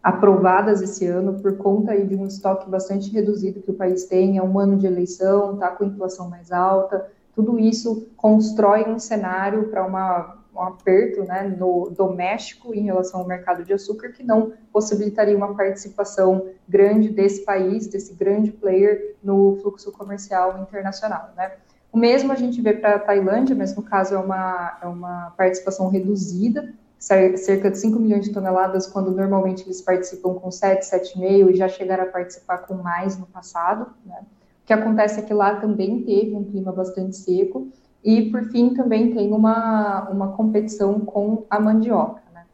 aprovadas 0.00 0.80
esse 0.80 1.04
ano 1.04 1.40
por 1.40 1.56
conta 1.56 1.90
aí 1.90 2.06
de 2.06 2.14
um 2.14 2.24
estoque 2.24 2.70
bastante 2.70 3.10
reduzido 3.10 3.60
que 3.60 3.72
o 3.72 3.74
país 3.74 4.04
tem. 4.04 4.38
É 4.38 4.42
um 4.44 4.56
ano 4.60 4.76
de 4.76 4.86
eleição, 4.86 5.54
está 5.54 5.68
com 5.72 5.84
inflação 5.84 6.30
mais 6.30 6.52
alta. 6.52 7.10
Tudo 7.34 7.58
isso 7.58 8.06
constrói 8.16 8.84
um 8.88 9.00
cenário 9.00 9.64
para 9.68 9.84
uma 9.84 10.36
um 10.56 10.62
aperto 10.62 11.22
né, 11.24 11.54
no 11.58 11.90
doméstico 11.90 12.74
em 12.74 12.82
relação 12.82 13.20
ao 13.20 13.26
mercado 13.26 13.64
de 13.64 13.72
açúcar 13.72 14.08
que 14.10 14.22
não 14.22 14.52
possibilitaria 14.72 15.36
uma 15.36 15.54
participação 15.54 16.48
grande 16.68 17.10
desse 17.10 17.44
país, 17.44 17.86
desse 17.86 18.14
grande 18.14 18.50
player 18.50 19.14
no 19.22 19.58
fluxo 19.60 19.92
comercial 19.92 20.58
internacional. 20.60 21.30
Né? 21.36 21.52
O 21.92 21.98
mesmo 21.98 22.32
a 22.32 22.34
gente 22.34 22.60
vê 22.60 22.72
para 22.72 22.96
a 22.96 22.98
Tailândia, 22.98 23.54
mas 23.54 23.74
no 23.74 23.82
caso 23.82 24.14
é 24.14 24.18
uma, 24.18 24.78
é 24.82 24.86
uma 24.86 25.32
participação 25.36 25.88
reduzida, 25.88 26.72
cerca 26.98 27.70
de 27.70 27.78
5 27.78 27.98
milhões 27.98 28.24
de 28.24 28.32
toneladas, 28.32 28.86
quando 28.86 29.10
normalmente 29.10 29.64
eles 29.64 29.80
participam 29.80 30.34
com 30.34 30.50
7, 30.50 30.84
7,5 30.84 31.50
e 31.50 31.56
já 31.56 31.68
chegaram 31.68 32.04
a 32.04 32.06
participar 32.06 32.58
com 32.58 32.74
mais 32.74 33.18
no 33.18 33.26
passado. 33.26 33.90
Né? 34.04 34.18
O 34.62 34.66
que 34.66 34.72
acontece 34.72 35.20
é 35.20 35.22
que 35.22 35.32
lá 35.32 35.60
também 35.60 36.02
teve 36.02 36.34
um 36.34 36.44
clima 36.44 36.72
bastante 36.72 37.16
seco, 37.16 37.68
e, 38.06 38.30
por 38.30 38.44
fim, 38.44 38.72
também 38.72 39.12
tem 39.12 39.32
uma, 39.32 40.08
uma 40.08 40.28
competição 40.28 41.00
com 41.00 41.42
a 41.50 41.58
mandioca. 41.58 42.22
Né? 42.32 42.44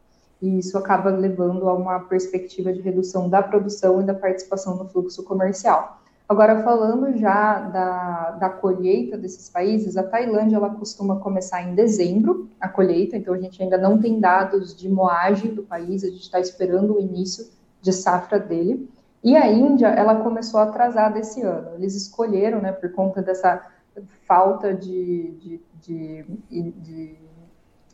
E 0.41 0.57
isso 0.57 0.75
acaba 0.79 1.11
levando 1.11 1.69
a 1.69 1.75
uma 1.75 1.99
perspectiva 1.99 2.73
de 2.73 2.81
redução 2.81 3.29
da 3.29 3.43
produção 3.43 4.01
e 4.01 4.03
da 4.03 4.15
participação 4.15 4.75
no 4.75 4.89
fluxo 4.89 5.23
comercial. 5.23 6.01
Agora, 6.27 6.63
falando 6.63 7.15
já 7.19 7.59
da, 7.59 8.31
da 8.31 8.49
colheita 8.49 9.15
desses 9.15 9.47
países, 9.47 9.95
a 9.95 10.01
Tailândia 10.01 10.55
ela 10.55 10.71
costuma 10.71 11.17
começar 11.17 11.61
em 11.61 11.75
dezembro, 11.75 12.49
a 12.59 12.67
colheita, 12.67 13.15
então 13.15 13.31
a 13.31 13.37
gente 13.37 13.61
ainda 13.61 13.77
não 13.77 13.99
tem 13.99 14.19
dados 14.19 14.75
de 14.75 14.89
moagem 14.89 15.53
do 15.53 15.61
país, 15.61 16.03
a 16.03 16.07
gente 16.07 16.21
está 16.21 16.39
esperando 16.39 16.95
o 16.95 16.99
início 16.99 17.45
de 17.79 17.93
safra 17.93 18.39
dele. 18.39 18.89
E 19.23 19.37
a 19.37 19.47
Índia, 19.47 19.89
ela 19.89 20.15
começou 20.15 20.59
atrasada 20.59 21.19
esse 21.19 21.43
ano. 21.43 21.75
Eles 21.75 21.93
escolheram, 21.93 22.59
né, 22.59 22.71
por 22.71 22.91
conta 22.91 23.21
dessa 23.21 23.61
falta 24.25 24.73
de, 24.73 25.31
de, 25.39 25.61
de, 25.81 26.25
de 26.71 27.15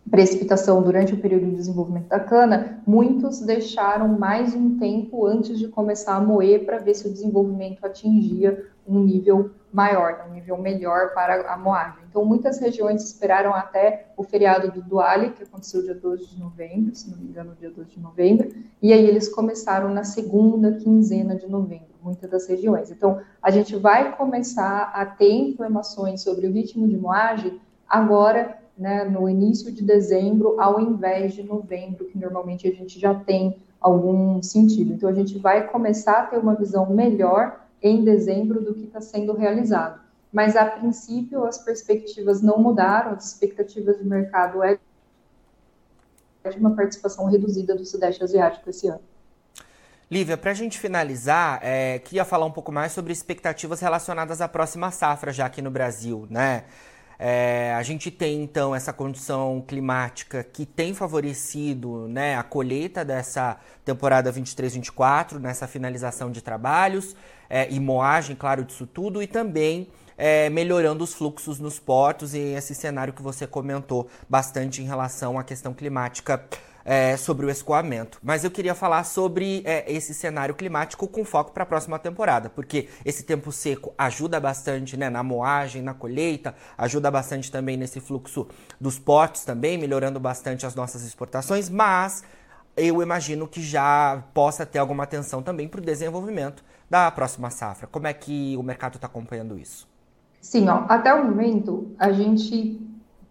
precipitação 0.09 0.81
durante 0.81 1.13
o 1.13 1.17
período 1.17 1.45
de 1.45 1.55
desenvolvimento 1.55 2.07
da 2.07 2.19
cana, 2.19 2.81
muitos 2.85 3.41
deixaram 3.41 4.07
mais 4.07 4.55
um 4.55 4.77
tempo 4.77 5.25
antes 5.25 5.57
de 5.59 5.67
começar 5.67 6.15
a 6.15 6.21
moer 6.21 6.65
para 6.65 6.79
ver 6.79 6.95
se 6.95 7.07
o 7.07 7.11
desenvolvimento 7.11 7.85
atingia 7.85 8.65
um 8.87 8.99
nível 8.99 9.51
maior, 9.71 10.25
um 10.27 10.33
nível 10.33 10.57
melhor 10.57 11.13
para 11.13 11.53
a 11.53 11.57
moagem. 11.57 11.99
Então, 12.09 12.25
muitas 12.25 12.59
regiões 12.59 13.03
esperaram 13.03 13.53
até 13.53 14.07
o 14.17 14.23
feriado 14.23 14.71
do 14.71 14.81
Duale, 14.81 15.29
que 15.31 15.43
aconteceu 15.43 15.83
dia 15.83 15.93
12 15.93 16.25
de 16.25 16.39
novembro, 16.39 16.95
se 16.95 17.09
não 17.11 17.17
me 17.17 17.25
engano, 17.25 17.55
dia 17.59 17.69
12 17.69 17.91
de 17.91 17.99
novembro, 17.99 18.51
e 18.81 18.91
aí 18.91 19.05
eles 19.05 19.29
começaram 19.29 19.93
na 19.93 20.03
segunda 20.03 20.73
quinzena 20.73 21.35
de 21.35 21.47
novembro 21.47 21.88
muitas 22.01 22.29
das 22.29 22.47
regiões. 22.47 22.91
Então, 22.91 23.21
a 23.41 23.51
gente 23.51 23.75
vai 23.75 24.15
começar 24.15 24.91
a 24.93 25.05
ter 25.05 25.31
informações 25.31 26.21
sobre 26.21 26.47
o 26.47 26.51
ritmo 26.51 26.87
de 26.87 26.97
moagem 26.97 27.59
agora, 27.87 28.57
né, 28.77 29.03
no 29.03 29.27
início 29.27 29.71
de 29.71 29.83
dezembro, 29.83 30.59
ao 30.59 30.79
invés 30.79 31.33
de 31.33 31.43
novembro, 31.43 32.05
que 32.05 32.17
normalmente 32.17 32.67
a 32.67 32.71
gente 32.71 32.99
já 32.99 33.13
tem 33.13 33.57
algum 33.79 34.41
sentido. 34.41 34.93
Então, 34.93 35.09
a 35.09 35.13
gente 35.13 35.37
vai 35.37 35.67
começar 35.67 36.19
a 36.19 36.25
ter 36.25 36.37
uma 36.37 36.55
visão 36.55 36.89
melhor 36.89 37.65
em 37.81 38.03
dezembro 38.03 38.61
do 38.61 38.73
que 38.73 38.85
está 38.85 39.01
sendo 39.01 39.33
realizado. 39.33 39.99
Mas, 40.31 40.55
a 40.55 40.65
princípio, 40.65 41.43
as 41.43 41.57
perspectivas 41.57 42.41
não 42.41 42.57
mudaram, 42.59 43.11
as 43.11 43.27
expectativas 43.33 43.97
de 43.97 44.05
mercado 44.05 44.63
é 44.63 44.77
de 46.49 46.57
uma 46.57 46.75
participação 46.75 47.25
reduzida 47.25 47.75
do 47.75 47.85
Sudeste 47.85 48.23
Asiático 48.23 48.69
esse 48.69 48.87
ano. 48.87 49.01
Lívia, 50.11 50.35
para 50.35 50.49
a 50.49 50.55
gente 50.55 50.79
finalizar, 50.79 51.59
é, 51.61 51.99
queria 51.99 52.25
falar 52.25 52.47
um 52.47 52.51
pouco 52.51 52.71
mais 52.71 52.91
sobre 52.91 53.13
expectativas 53.13 53.79
relacionadas 53.79 54.41
à 54.41 54.47
próxima 54.47 54.89
safra 54.89 55.31
já 55.31 55.45
aqui 55.45 55.61
no 55.61 55.69
Brasil, 55.69 56.25
né? 56.31 56.63
É, 57.19 57.75
a 57.77 57.83
gente 57.83 58.09
tem 58.09 58.41
então 58.41 58.73
essa 58.73 58.91
condição 58.91 59.63
climática 59.67 60.43
que 60.43 60.65
tem 60.65 60.95
favorecido 60.95 62.07
né, 62.07 62.35
a 62.37 62.43
colheita 62.43 63.05
dessa 63.05 63.57
temporada 63.85 64.33
23-24, 64.33 65.37
nessa 65.37 65.67
finalização 65.67 66.31
de 66.31 66.41
trabalhos 66.41 67.15
é, 67.47 67.69
e 67.69 67.79
moagem, 67.79 68.35
claro, 68.35 68.63
disso 68.63 68.87
tudo, 68.87 69.21
e 69.21 69.27
também 69.27 69.89
é, 70.17 70.49
melhorando 70.49 71.03
os 71.03 71.13
fluxos 71.13 71.59
nos 71.59 71.77
portos 71.77 72.33
e 72.33 72.39
esse 72.39 72.73
cenário 72.73 73.13
que 73.13 73.21
você 73.21 73.45
comentou 73.45 74.09
bastante 74.27 74.81
em 74.81 74.85
relação 74.85 75.37
à 75.37 75.43
questão 75.43 75.73
climática 75.73 76.43
é, 76.83 77.17
sobre 77.17 77.45
o 77.45 77.49
escoamento. 77.49 78.19
Mas 78.23 78.43
eu 78.43 78.51
queria 78.51 78.75
falar 78.75 79.03
sobre 79.03 79.61
é, 79.65 79.91
esse 79.91 80.13
cenário 80.13 80.55
climático 80.55 81.07
com 81.07 81.23
foco 81.23 81.51
para 81.51 81.63
a 81.63 81.65
próxima 81.65 81.99
temporada, 81.99 82.49
porque 82.49 82.89
esse 83.05 83.23
tempo 83.23 83.51
seco 83.51 83.93
ajuda 83.97 84.39
bastante 84.39 84.97
né, 84.97 85.09
na 85.09 85.23
moagem, 85.23 85.81
na 85.81 85.93
colheita, 85.93 86.55
ajuda 86.77 87.11
bastante 87.11 87.51
também 87.51 87.77
nesse 87.77 87.99
fluxo 87.99 88.47
dos 88.79 88.97
portos 88.97 89.43
também, 89.43 89.77
melhorando 89.77 90.19
bastante 90.19 90.65
as 90.65 90.75
nossas 90.75 91.03
exportações, 91.03 91.69
mas 91.69 92.23
eu 92.75 93.01
imagino 93.01 93.47
que 93.47 93.61
já 93.61 94.23
possa 94.33 94.65
ter 94.65 94.79
alguma 94.79 95.03
atenção 95.03 95.41
também 95.41 95.67
para 95.67 95.79
o 95.79 95.83
desenvolvimento 95.83 96.63
da 96.89 97.11
próxima 97.11 97.49
safra. 97.49 97.87
Como 97.87 98.07
é 98.07 98.13
que 98.13 98.55
o 98.57 98.63
mercado 98.63 98.95
está 98.95 99.07
acompanhando 99.07 99.57
isso? 99.57 99.87
Sim, 100.41 100.69
ó, 100.69 100.85
até 100.87 101.13
o 101.13 101.25
momento 101.25 101.93
a 101.99 102.11
gente 102.11 102.79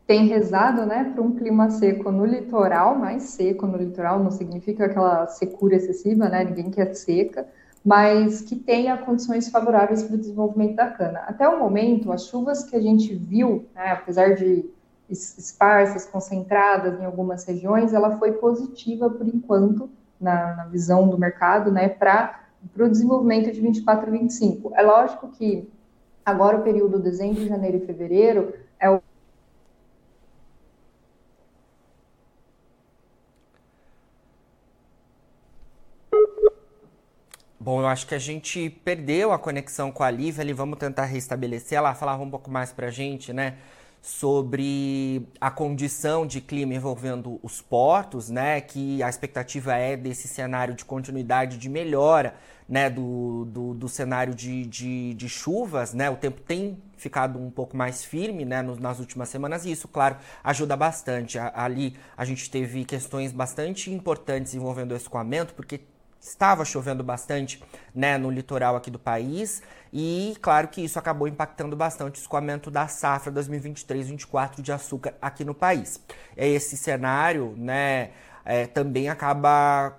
tem 0.09 0.27
rezado 0.27 0.87
né, 0.87 1.12
para 1.12 1.23
um 1.23 1.37
clima 1.37 1.69
seco 1.69 2.11
no 2.11 2.25
litoral, 2.25 2.97
mais 2.97 3.25
seco 3.25 3.67
no 3.67 3.77
litoral, 3.77 4.19
não 4.19 4.31
significa 4.31 4.87
aquela 4.87 5.27
secura 5.27 5.77
excessiva, 5.77 6.31
né, 6.31 6.45
ninguém 6.45 6.71
quer 6.71 6.95
seca, 6.95 7.47
mas 7.85 8.41
que 8.41 8.57
tenha 8.57 8.97
condições 8.97 9.50
favoráveis 9.50 10.03
para 10.03 10.15
o 10.15 10.19
desenvolvimento 10.19 10.77
da 10.77 10.87
cana. 10.87 11.19
Até 11.27 11.47
o 11.47 11.59
momento, 11.59 12.11
as 12.11 12.27
chuvas 12.27 12.65
que 12.65 12.75
a 12.75 12.81
gente 12.81 13.15
viu, 13.15 13.67
né, 13.75 13.91
apesar 13.91 14.35
de 14.35 14.65
esparsas, 15.11 16.07
concentradas 16.07 16.99
em 16.99 17.05
algumas 17.05 17.45
regiões, 17.45 17.93
ela 17.93 18.17
foi 18.17 18.33
positiva 18.33 19.11
por 19.11 19.29
enquanto, 19.29 19.91
na, 20.19 20.57
na 20.57 20.65
visão 20.65 21.07
do 21.07 21.19
mercado, 21.19 21.71
né, 21.71 21.87
para 21.87 22.41
o 22.79 22.88
desenvolvimento 22.88 23.53
de 23.53 23.61
24 23.61 24.09
e 24.09 24.19
25. 24.21 24.73
É 24.75 24.81
lógico 24.81 25.29
que 25.29 25.71
agora 26.25 26.57
o 26.57 26.62
período 26.62 26.99
dezembro, 26.99 27.47
janeiro 27.47 27.77
e 27.77 27.87
fevereiro 27.87 28.55
é 28.81 28.88
o 28.88 29.03
Bom, 37.68 37.82
eu 37.82 37.87
acho 37.87 38.06
que 38.06 38.14
a 38.14 38.18
gente 38.18 38.70
perdeu 38.82 39.30
a 39.30 39.38
conexão 39.38 39.92
com 39.92 40.02
a 40.02 40.10
Lívia 40.10 40.40
ali, 40.40 40.54
vamos 40.54 40.78
tentar 40.78 41.04
restabelecer. 41.04 41.76
Ela 41.76 41.94
falava 41.94 42.22
um 42.22 42.30
pouco 42.30 42.50
mais 42.50 42.72
pra 42.72 42.90
gente, 42.90 43.30
né, 43.30 43.56
sobre 44.00 45.28
a 45.38 45.50
condição 45.50 46.26
de 46.26 46.40
clima 46.40 46.72
envolvendo 46.72 47.38
os 47.42 47.60
portos, 47.60 48.30
né, 48.30 48.58
que 48.62 49.02
a 49.02 49.10
expectativa 49.10 49.75
é 49.76 49.98
desse 49.98 50.26
cenário 50.26 50.72
de 50.72 50.82
continuidade 50.82 51.58
de 51.58 51.68
melhora, 51.68 52.37
né, 52.66 52.88
do, 52.88 53.44
do, 53.44 53.75
do 53.75 53.87
cenário 53.87 54.34
de, 54.34 54.64
de, 54.64 55.12
de, 55.12 55.28
chuvas, 55.28 55.92
né, 55.92 56.08
o 56.08 56.16
tempo 56.16 56.40
tem 56.40 56.78
ficado 56.96 57.38
um 57.38 57.50
pouco 57.50 57.76
mais 57.76 58.02
firme, 58.02 58.46
né, 58.46 58.62
nas 58.62 58.98
últimas 58.98 59.28
semanas 59.28 59.66
e 59.66 59.72
isso, 59.72 59.87
claro, 59.88 60.16
ajuda 60.42 60.75
bastante. 60.75 61.38
Ali 61.38 61.98
a 62.16 62.25
gente 62.25 62.50
teve 62.50 62.87
questões 62.87 63.30
bastante 63.30 63.90
importantes 63.90 64.54
envolvendo 64.54 64.92
o 64.92 64.96
escoamento, 64.96 65.52
porque 65.52 65.82
estava 66.20 66.64
chovendo 66.64 67.02
bastante 67.02 67.62
né, 67.94 68.18
no 68.18 68.30
litoral 68.30 68.76
aqui 68.76 68.90
do 68.90 68.98
país 68.98 69.62
e 69.92 70.37
claro 70.42 70.68
que 70.68 70.82
isso 70.82 70.98
acabou 70.98 71.26
impactando 71.28 71.75
bastante 71.76 72.18
o 72.18 72.20
escoamento 72.20 72.70
da 72.70 72.88
safra 72.88 73.32
2023-24 73.32 74.60
de 74.60 74.72
açúcar 74.72 75.14
aqui 75.20 75.44
no 75.44 75.54
país. 75.54 76.00
Esse 76.37 76.76
cenário 76.76 77.54
né, 77.56 78.10
é, 78.44 78.66
também 78.66 79.08
acaba 79.08 79.96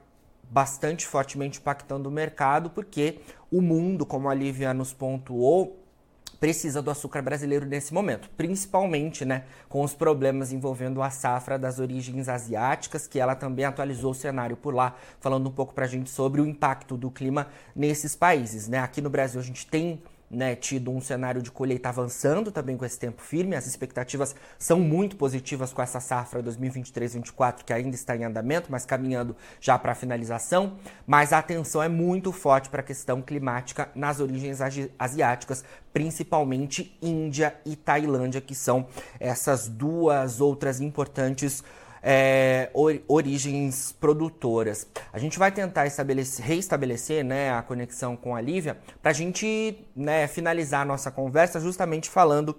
bastante 0.50 1.06
fortemente 1.06 1.60
impactando 1.60 2.10
o 2.10 2.12
mercado 2.12 2.70
porque 2.70 3.20
o 3.52 3.62
mundo, 3.62 4.06
como 4.06 4.30
a 4.30 4.34
Lívia 4.34 4.74
nos 4.74 4.94
pontuou, 4.94 5.79
precisa 6.40 6.82
do 6.82 6.90
açúcar 6.90 7.22
brasileiro 7.22 7.66
nesse 7.66 7.94
momento, 7.94 8.30
principalmente, 8.38 9.26
né, 9.26 9.44
com 9.68 9.84
os 9.84 9.94
problemas 9.94 10.52
envolvendo 10.52 11.02
a 11.02 11.10
safra 11.10 11.60
das 11.60 11.80
origens 11.80 12.30
asiáticas, 12.30 13.08
que 13.08 13.20
ela 13.20 13.36
também 13.36 13.66
atualizou 13.66 14.12
o 14.12 14.16
cenário 14.16 14.56
por 14.56 14.74
lá, 14.74 14.96
falando 15.20 15.48
um 15.48 15.52
pouco 15.52 15.74
para 15.74 15.86
a 15.86 15.88
gente 15.88 16.10
sobre 16.10 16.42
o 16.42 16.46
impacto 16.46 16.96
do 16.96 17.12
clima 17.12 17.48
nesses 17.76 18.16
países, 18.16 18.68
né? 18.68 18.80
Aqui 18.80 19.02
no 19.02 19.10
Brasil 19.10 19.40
a 19.40 19.44
gente 19.44 19.68
tem 19.68 20.02
né, 20.30 20.56
tido 20.56 20.92
um 20.92 21.02
cenário 21.02 21.42
de 21.42 21.52
colheita 21.52 21.90
avançando 21.90 22.52
também 22.52 22.78
com 22.78 22.86
esse 22.86 23.00
tempo 23.00 23.22
firme. 23.22 23.56
As 23.56 23.66
expectativas 23.66 24.36
são 24.58 24.80
muito 24.80 25.16
positivas 25.16 25.74
com 25.74 25.82
essa 25.82 26.00
safra 26.00 26.44
2023-24 26.44 27.64
que 27.66 27.74
ainda 27.74 27.96
está 27.96 28.16
em 28.16 28.24
andamento, 28.24 28.72
mas 28.72 28.86
caminhando 28.86 29.36
já 29.60 29.78
para 29.80 29.94
a 29.94 29.96
finalização. 29.96 30.78
Mas 31.08 31.34
a 31.34 31.40
atenção 31.40 31.82
é 31.82 31.90
muito 31.90 32.32
forte 32.32 32.70
para 32.70 32.82
a 32.82 32.84
questão 32.84 33.22
climática 33.22 33.90
nas 33.96 34.20
origens 34.20 34.60
asiáticas, 34.98 35.64
principalmente 35.92 36.98
Índia 37.02 37.56
e 37.66 37.76
Tailândia, 37.76 38.42
que 38.42 38.54
são 38.54 38.88
essas 39.20 39.68
duas 39.68 40.40
outras 40.40 40.80
importantes 40.80 41.64
é, 42.02 42.70
or, 42.74 43.00
origens 43.08 43.92
produtoras. 43.92 44.88
A 45.12 45.20
gente 45.20 45.38
vai 45.38 45.52
tentar 45.52 45.86
reestabelecer 46.42 47.24
né, 47.24 47.52
a 47.52 47.62
conexão 47.62 48.16
com 48.16 48.36
a 48.36 48.42
Lívia 48.42 48.78
para 49.02 49.12
a 49.12 49.14
gente 49.14 49.78
né, 49.96 50.28
finalizar 50.28 50.82
a 50.82 50.86
nossa 50.86 51.12
conversa 51.12 51.60
justamente 51.60 52.10
falando 52.10 52.56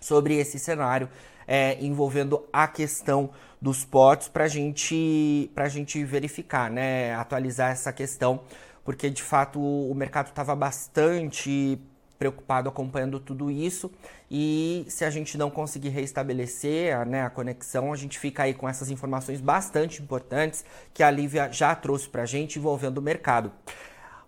sobre 0.00 0.36
esse 0.36 0.58
cenário 0.58 1.08
é, 1.46 1.76
envolvendo 1.80 2.44
a 2.52 2.66
questão 2.66 3.30
dos 3.60 3.84
portos 3.84 4.28
para 4.28 4.48
gente, 4.48 5.50
a 5.54 5.68
gente 5.68 6.02
verificar, 6.04 6.70
né, 6.70 7.14
atualizar 7.14 7.70
essa 7.70 7.92
questão, 7.92 8.40
porque 8.84 9.08
de 9.08 9.22
fato 9.22 9.60
o 9.60 9.94
mercado 9.94 10.28
estava 10.28 10.54
bastante 10.56 11.78
preocupado 12.22 12.68
acompanhando 12.68 13.18
tudo 13.18 13.50
isso. 13.50 13.90
E 14.30 14.86
se 14.88 15.04
a 15.04 15.10
gente 15.10 15.36
não 15.36 15.50
conseguir 15.50 15.88
reestabelecer 15.88 16.96
a, 16.96 17.04
né, 17.04 17.22
a 17.22 17.28
conexão, 17.28 17.92
a 17.92 17.96
gente 17.96 18.16
fica 18.16 18.44
aí 18.44 18.54
com 18.54 18.68
essas 18.68 18.92
informações 18.92 19.40
bastante 19.40 20.00
importantes 20.00 20.64
que 20.94 21.02
a 21.02 21.10
Lívia 21.10 21.50
já 21.50 21.74
trouxe 21.74 22.08
para 22.08 22.22
a 22.22 22.26
gente 22.26 22.60
envolvendo 22.60 22.98
o 22.98 23.02
mercado. 23.02 23.50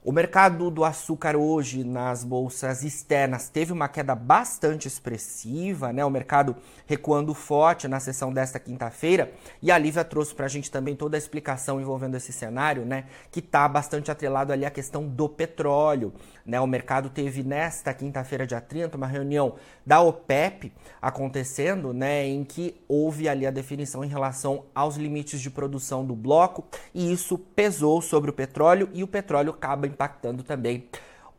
O 0.07 0.13
mercado 0.13 0.71
do 0.71 0.85
açúcar 0.85 1.35
hoje 1.35 1.83
nas 1.83 2.25
bolsas 2.25 2.85
externas 2.85 3.49
teve 3.49 3.73
uma 3.73 3.89
queda 3.89 4.15
bastante 4.15 4.87
expressiva, 4.87 5.95
né? 5.95 6.05
O 6.05 6.11
mercado 6.11 6.55
recuando 6.85 7.33
forte 7.33 7.89
na 7.89 7.99
sessão 7.99 8.31
desta 8.31 8.59
quinta-feira. 8.59 9.33
E 9.63 9.73
a 9.73 9.79
Lívia 9.79 10.05
trouxe 10.05 10.35
para 10.35 10.45
a 10.45 10.49
gente 10.49 10.71
também 10.71 10.95
toda 10.95 11.17
a 11.17 11.19
explicação 11.19 11.81
envolvendo 11.81 12.19
esse 12.19 12.35
cenário, 12.35 12.85
né? 12.85 13.07
Que 13.31 13.39
está 13.41 13.67
bastante 13.67 14.11
atrelado 14.11 14.53
ali 14.53 14.67
à 14.67 14.71
questão 14.71 15.09
do 15.09 15.27
petróleo. 15.27 16.13
Né? 16.45 16.61
O 16.61 16.67
mercado 16.67 17.09
teve 17.09 17.43
nesta 17.43 17.95
quinta-feira, 17.95 18.47
dia 18.47 18.61
30, 18.61 18.99
uma 18.99 19.07
reunião 19.07 19.55
da 19.87 20.03
OPEP 20.03 20.71
acontecendo, 21.01 21.93
né, 21.93 22.27
em 22.27 22.45
que 22.45 22.83
houve 22.89 23.29
ali 23.29 23.47
a 23.47 23.51
definição 23.51 24.05
em 24.05 24.09
relação 24.09 24.65
aos 24.75 24.97
limites 24.97 25.41
de 25.41 25.51
produção 25.51 26.05
do 26.05 26.15
bloco, 26.15 26.65
e 26.95 27.13
isso 27.13 27.39
pesou 27.39 28.01
sobre 28.01 28.31
o 28.31 28.33
petróleo 28.33 28.89
e 28.93 29.03
o 29.03 29.09
petróleo 29.09 29.51
acaba 29.51 29.87
impactando 29.95 30.43
também 30.43 30.89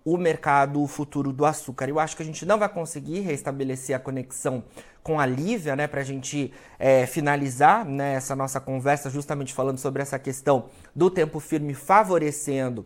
o 0.03 0.17
mercado 0.17 0.85
futuro 0.85 1.33
do 1.33 1.45
açúcar. 1.45 1.89
Eu 1.89 1.99
acho 1.99 2.15
que 2.15 2.21
a 2.21 2.25
gente 2.25 2.45
não 2.45 2.59
vai 2.59 2.69
conseguir 2.69 3.21
restabelecer 3.21 3.95
a 3.95 3.99
conexão 3.99 4.63
com 5.01 5.19
a 5.19 5.25
Lívia, 5.25 5.75
né, 5.75 5.87
para 5.87 6.01
a 6.01 6.03
gente 6.03 6.51
é, 6.79 7.05
finalizar 7.05 7.85
né, 7.85 8.13
essa 8.13 8.35
nossa 8.35 8.59
conversa, 8.59 9.09
justamente 9.09 9.53
falando 9.53 9.77
sobre 9.77 10.01
essa 10.01 10.17
questão 10.17 10.65
do 10.95 11.09
tempo 11.09 11.39
firme 11.39 11.73
favorecendo 11.73 12.85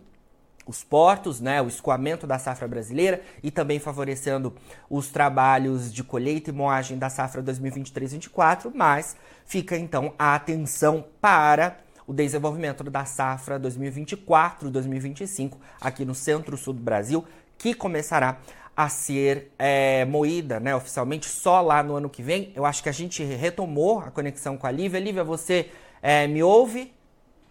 os 0.65 0.83
portos, 0.83 1.41
né, 1.41 1.61
o 1.61 1.67
escoamento 1.67 2.27
da 2.27 2.37
safra 2.37 2.67
brasileira 2.67 3.21
e 3.41 3.49
também 3.49 3.79
favorecendo 3.79 4.53
os 4.89 5.07
trabalhos 5.07 5.91
de 5.91 6.03
colheita 6.03 6.51
e 6.51 6.53
moagem 6.53 6.97
da 6.97 7.09
safra 7.09 7.41
2023-24, 7.41 8.71
mas 8.73 9.17
fica 9.45 9.75
então 9.75 10.13
a 10.17 10.35
atenção 10.35 11.05
para 11.19 11.77
o 12.09 12.13
desenvolvimento 12.13 12.83
da 12.85 13.05
safra 13.05 13.59
2024-2025 13.59 15.57
aqui 15.79 16.03
no 16.03 16.15
centro-sul 16.15 16.73
do 16.73 16.81
Brasil, 16.81 17.23
que 17.55 17.75
começará 17.75 18.39
a 18.75 18.89
ser 18.89 19.51
é, 19.59 20.05
moída 20.05 20.59
né, 20.59 20.75
oficialmente 20.75 21.27
só 21.27 21.61
lá 21.61 21.83
no 21.83 21.95
ano 21.95 22.09
que 22.09 22.23
vem. 22.23 22.51
Eu 22.55 22.65
acho 22.65 22.81
que 22.81 22.89
a 22.89 22.91
gente 22.91 23.23
retomou 23.23 23.99
a 23.99 24.09
conexão 24.09 24.57
com 24.57 24.65
a 24.65 24.71
Lívia. 24.71 24.99
Lívia, 24.99 25.23
você 25.23 25.69
é, 26.01 26.25
me 26.25 26.41
ouve? 26.41 26.91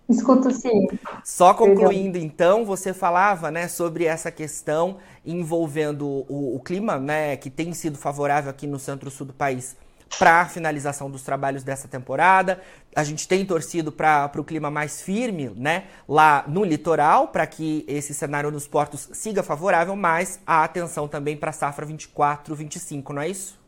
Escuto 0.09 0.50
sim. 0.50 0.88
Só 1.22 1.54
concluindo, 1.54 2.18
então, 2.18 2.64
você 2.64 2.92
falava 2.92 3.52
né, 3.52 3.68
sobre 3.68 4.06
essa 4.06 4.33
questão 4.33 4.96
envolvendo 5.24 6.04
o, 6.28 6.56
o 6.56 6.61
clima, 6.61 6.98
né, 6.98 7.37
que 7.37 7.48
tem 7.48 7.72
sido 7.72 7.96
favorável 7.96 8.50
aqui 8.50 8.66
no 8.66 8.80
centro-sul 8.80 9.28
do 9.28 9.33
país 9.33 9.76
para 10.18 10.42
a 10.42 10.47
finalização 10.47 11.11
dos 11.11 11.23
trabalhos 11.23 11.62
dessa 11.62 11.88
temporada. 11.88 12.61
A 12.94 13.05
gente 13.05 13.27
tem 13.27 13.44
torcido 13.44 13.90
para 13.90 14.31
o 14.37 14.44
clima 14.44 14.71
mais 14.71 15.03
firme, 15.03 15.51
né, 15.57 15.85
lá 16.09 16.44
no 16.47 16.64
litoral, 16.64 17.29
para 17.29 17.47
que 17.47 17.85
esse 17.88 18.14
cenário 18.14 18.51
nos 18.51 18.66
portos 18.66 19.09
siga 19.12 19.42
favorável, 19.42 19.94
mas 19.97 20.40
a 20.47 20.64
atenção 20.64 21.09
também 21.09 21.37
para 21.37 21.51
a 21.51 21.53
safra 21.53 21.87
24-25, 21.87 23.11
não 23.11 23.23
é 23.23 23.29
isso? 23.29 23.59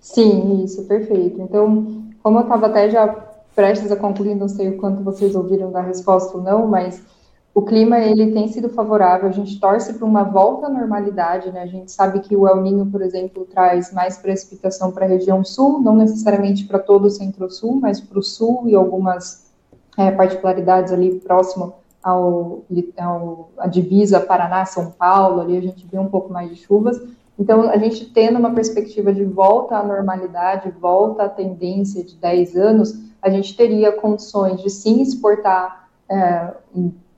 Sim, 0.00 0.62
isso, 0.64 0.84
perfeito. 0.84 1.40
Então, 1.40 2.04
como 2.22 2.38
eu 2.38 2.42
estava 2.42 2.66
até 2.66 2.90
já 2.90 3.08
prestes 3.54 3.90
a 3.90 3.96
concluir, 3.96 4.34
não 4.34 4.48
sei 4.48 4.68
o 4.68 4.76
quanto 4.76 5.02
vocês 5.02 5.34
ouviram 5.34 5.70
da 5.70 5.80
resposta 5.80 6.36
ou 6.36 6.42
não, 6.42 6.66
mas 6.66 7.00
o 7.54 7.62
clima 7.62 8.00
ele 8.00 8.32
tem 8.32 8.48
sido 8.48 8.68
favorável, 8.68 9.28
a 9.28 9.32
gente 9.32 9.60
torce 9.60 9.94
para 9.94 10.04
uma 10.04 10.24
volta 10.24 10.66
à 10.66 10.68
normalidade, 10.68 11.52
né? 11.52 11.62
A 11.62 11.66
gente 11.66 11.92
sabe 11.92 12.18
que 12.18 12.34
o 12.34 12.48
El 12.48 12.60
Ninho, 12.60 12.84
por 12.86 13.00
exemplo, 13.00 13.44
traz 13.44 13.92
mais 13.92 14.18
precipitação 14.18 14.90
para 14.90 15.04
a 15.04 15.08
região 15.08 15.44
sul, 15.44 15.80
não 15.80 15.94
necessariamente 15.94 16.64
para 16.64 16.80
todo 16.80 17.04
o 17.04 17.10
centro-sul, 17.10 17.76
mas 17.80 18.00
para 18.00 18.18
o 18.18 18.22
sul 18.24 18.64
e 18.66 18.74
algumas 18.74 19.52
é, 19.96 20.10
particularidades 20.10 20.92
ali 20.92 21.20
próximo 21.20 21.74
ao, 22.02 22.64
ao 22.98 23.50
a 23.56 23.68
divisa 23.68 24.18
Paraná-São 24.18 24.90
Paulo, 24.90 25.40
ali 25.40 25.56
a 25.56 25.62
gente 25.62 25.86
vê 25.86 25.96
um 25.96 26.08
pouco 26.08 26.32
mais 26.32 26.50
de 26.50 26.56
chuvas. 26.56 27.00
Então, 27.38 27.70
a 27.70 27.76
gente 27.76 28.06
tendo 28.06 28.36
uma 28.36 28.52
perspectiva 28.52 29.12
de 29.12 29.24
volta 29.24 29.76
à 29.76 29.82
normalidade, 29.84 30.72
volta 30.80 31.22
à 31.22 31.28
tendência 31.28 32.02
de 32.02 32.16
10 32.16 32.56
anos, 32.56 32.98
a 33.22 33.30
gente 33.30 33.56
teria 33.56 33.92
condições 33.92 34.60
de 34.60 34.68
sim 34.70 35.00
exportar 35.00 35.88
é, 36.10 36.52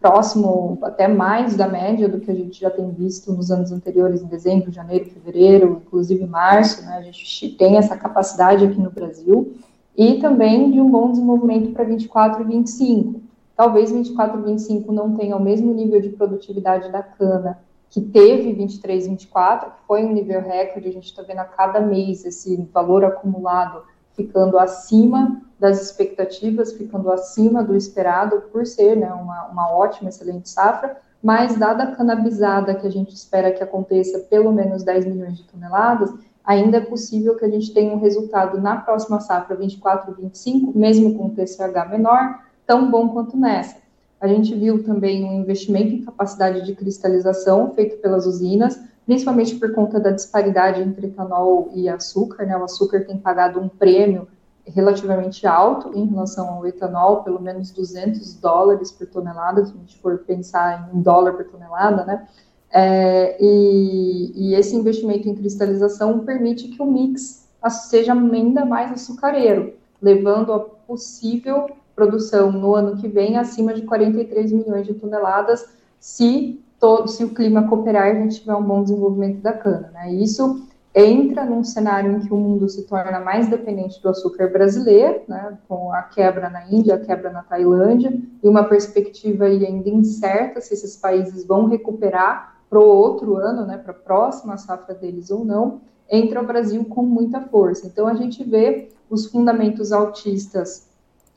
próximo 0.01 0.79
até 0.83 1.09
mais 1.09 1.57
da 1.57 1.67
média 1.67 2.09
do 2.09 2.21
que 2.21 2.31
a 2.31 2.35
gente 2.35 2.61
já 2.61 2.71
tem 2.71 2.91
visto 2.91 3.33
nos 3.33 3.51
anos 3.51 3.73
anteriores, 3.73 4.23
em 4.23 4.27
dezembro, 4.27 4.71
janeiro, 4.71 5.07
fevereiro, 5.07 5.83
inclusive 5.85 6.27
março, 6.27 6.83
né, 6.85 6.97
a 6.99 7.03
gente 7.03 7.49
tem 7.51 7.77
essa 7.77 7.97
capacidade 7.97 8.65
aqui 8.65 8.79
no 8.79 8.91
Brasil, 8.91 9.55
e 9.97 10.19
também 10.19 10.71
de 10.71 10.81
um 10.81 10.91
bom 10.91 11.11
desenvolvimento 11.11 11.73
para 11.73 11.85
24 11.85 12.43
e 12.43 12.47
25. 12.47 13.21
Talvez 13.57 13.91
24 13.91 14.39
e 14.39 14.43
25 14.43 14.93
não 14.93 15.17
tenha 15.17 15.35
o 15.35 15.43
mesmo 15.43 15.73
nível 15.73 16.01
de 16.01 16.11
produtividade 16.11 16.93
da 16.93 17.03
cana 17.03 17.59
que 17.89 18.01
teve 18.01 18.53
23 18.53 19.07
e 19.07 19.09
24, 19.09 19.71
que 19.71 19.87
foi 19.87 20.05
um 20.05 20.13
nível 20.13 20.43
recorde, 20.43 20.89
a 20.89 20.93
gente 20.93 21.07
está 21.07 21.23
vendo 21.23 21.39
a 21.39 21.45
cada 21.45 21.81
mês 21.81 22.25
esse 22.27 22.57
valor 22.73 23.05
acumulado 23.05 23.83
ficando 24.17 24.59
acima 24.59 25.41
das 25.59 25.81
expectativas, 25.81 26.73
ficando 26.73 27.11
acima 27.11 27.63
do 27.63 27.77
esperado, 27.77 28.43
por 28.53 28.67
ser 28.67 28.97
né, 28.97 29.13
uma, 29.13 29.45
uma 29.47 29.71
ótima, 29.71 30.09
excelente 30.09 30.49
safra, 30.49 30.97
mas 31.23 31.57
dada 31.57 31.85
a 31.85 31.95
canabizada 31.95 32.75
que 32.75 32.87
a 32.87 32.91
gente 32.91 33.15
espera 33.15 33.53
que 33.53 33.63
aconteça 33.63 34.19
pelo 34.31 34.53
menos 34.53 34.83
10 34.83 35.07
milhões 35.07 35.37
de 35.37 35.45
toneladas, 35.45 36.13
ainda 36.45 36.77
é 36.77 36.81
possível 36.81 37.37
que 37.37 37.45
a 37.45 37.51
gente 37.51 37.73
tenha 37.73 37.93
um 37.93 37.99
resultado 37.99 38.61
na 38.61 38.77
próxima 38.77 39.21
safra 39.21 39.57
24 39.57 40.15
25, 40.15 40.79
mesmo 40.79 41.15
com 41.15 41.31
TCH 41.31 41.91
menor, 41.91 42.41
tão 42.67 42.91
bom 42.91 43.09
quanto 43.09 43.37
nessa. 43.37 43.77
A 44.21 44.27
gente 44.29 44.55
viu 44.55 44.83
também 44.83 45.25
um 45.25 45.41
investimento 45.41 45.95
em 45.95 46.03
capacidade 46.03 46.65
de 46.65 46.75
cristalização 46.75 47.73
feito 47.75 47.99
pelas 47.99 48.27
usinas, 48.27 48.81
principalmente 49.07 49.55
por 49.55 49.73
conta 49.73 50.01
da 50.01 50.11
disparidade 50.11 50.83
entre 50.83 51.07
etanol 51.07 51.71
e 51.73 51.89
açúcar. 51.89 52.45
Né? 52.45 52.57
O 52.57 52.65
açúcar 52.65 53.07
tem 53.07 53.17
pagado 53.17 53.61
um 53.61 53.69
prêmio 53.69 54.27
relativamente 54.67 55.47
alto 55.47 55.93
em 55.95 56.07
relação 56.07 56.49
ao 56.49 56.67
etanol, 56.67 57.23
pelo 57.23 57.41
menos 57.41 57.71
200 57.71 58.35
dólares 58.35 58.91
por 58.91 59.07
tonelada, 59.07 59.65
se 59.65 59.73
a 59.73 59.77
gente 59.77 59.97
for 59.99 60.19
pensar 60.19 60.91
em 60.93 61.01
dólar 61.01 61.35
por 61.35 61.45
tonelada, 61.45 62.05
né? 62.05 62.27
É, 62.69 63.37
e, 63.41 64.33
e, 64.35 64.55
esse 64.55 64.75
investimento 64.75 65.29
em 65.29 65.37
cristalização 65.37 66.19
permite 66.27 66.67
que 66.67 66.83
o 66.83 66.85
mix 66.85 67.49
seja 67.89 68.13
ainda 68.13 68.65
mais 68.65 68.91
açucareiro, 68.91 69.75
levando 70.03 70.53
a 70.53 70.59
possível 70.59 71.69
produção 71.95 72.51
no 72.51 72.75
ano 72.75 72.97
que 72.97 73.07
vem 73.07 73.39
acima 73.39 73.73
de 73.73 73.83
43 73.83 74.51
milhões 74.51 74.85
de 74.85 74.95
toneladas, 74.95 75.65
se 75.99 76.61
todo, 76.79 77.09
se 77.09 77.25
o 77.25 77.35
clima 77.35 77.69
cooperar 77.69 78.11
a 78.11 78.15
gente 78.15 78.41
tiver 78.41 78.55
um 78.55 78.63
bom 78.63 78.83
desenvolvimento 78.83 79.41
da 79.41 79.53
cana. 79.53 79.91
Né? 79.93 80.13
Isso 80.15 80.67
entra 80.95 81.45
num 81.45 81.63
cenário 81.63 82.13
em 82.13 82.21
que 82.21 82.33
o 82.33 82.37
mundo 82.39 82.67
se 82.71 82.87
torna 82.87 83.21
mais 83.21 83.49
dependente 83.49 84.01
do 84.01 84.09
açúcar 84.09 84.51
brasileiro, 84.51 85.21
né, 85.29 85.59
com 85.69 85.93
a 85.93 86.01
quebra 86.01 86.49
na 86.49 86.67
Índia, 86.73 86.95
a 86.95 86.99
quebra 86.99 87.31
na 87.31 87.43
Tailândia, 87.43 88.19
e 88.43 88.49
uma 88.49 88.65
perspectiva 88.65 89.45
ainda 89.45 89.91
incerta 89.91 90.59
se 90.59 90.73
esses 90.73 90.97
países 90.97 91.47
vão 91.47 91.67
recuperar 91.67 92.57
para 92.71 92.81
o 92.81 92.87
outro 92.87 93.37
ano, 93.37 93.67
né, 93.67 93.77
para 93.77 93.93
a 93.93 93.95
próxima 93.95 94.57
safra 94.57 94.95
deles 94.95 95.31
ou 95.31 95.45
não, 95.45 95.83
entra 96.11 96.41
o 96.41 96.47
Brasil 96.47 96.83
com 96.87 97.03
muita 97.03 97.43
força. 97.43 97.87
Então 97.87 98.09
a 98.09 98.15
gente 98.15 98.43
vê 98.43 98.89
os 99.11 99.27
fundamentos 99.27 99.93
altistas 99.93 100.89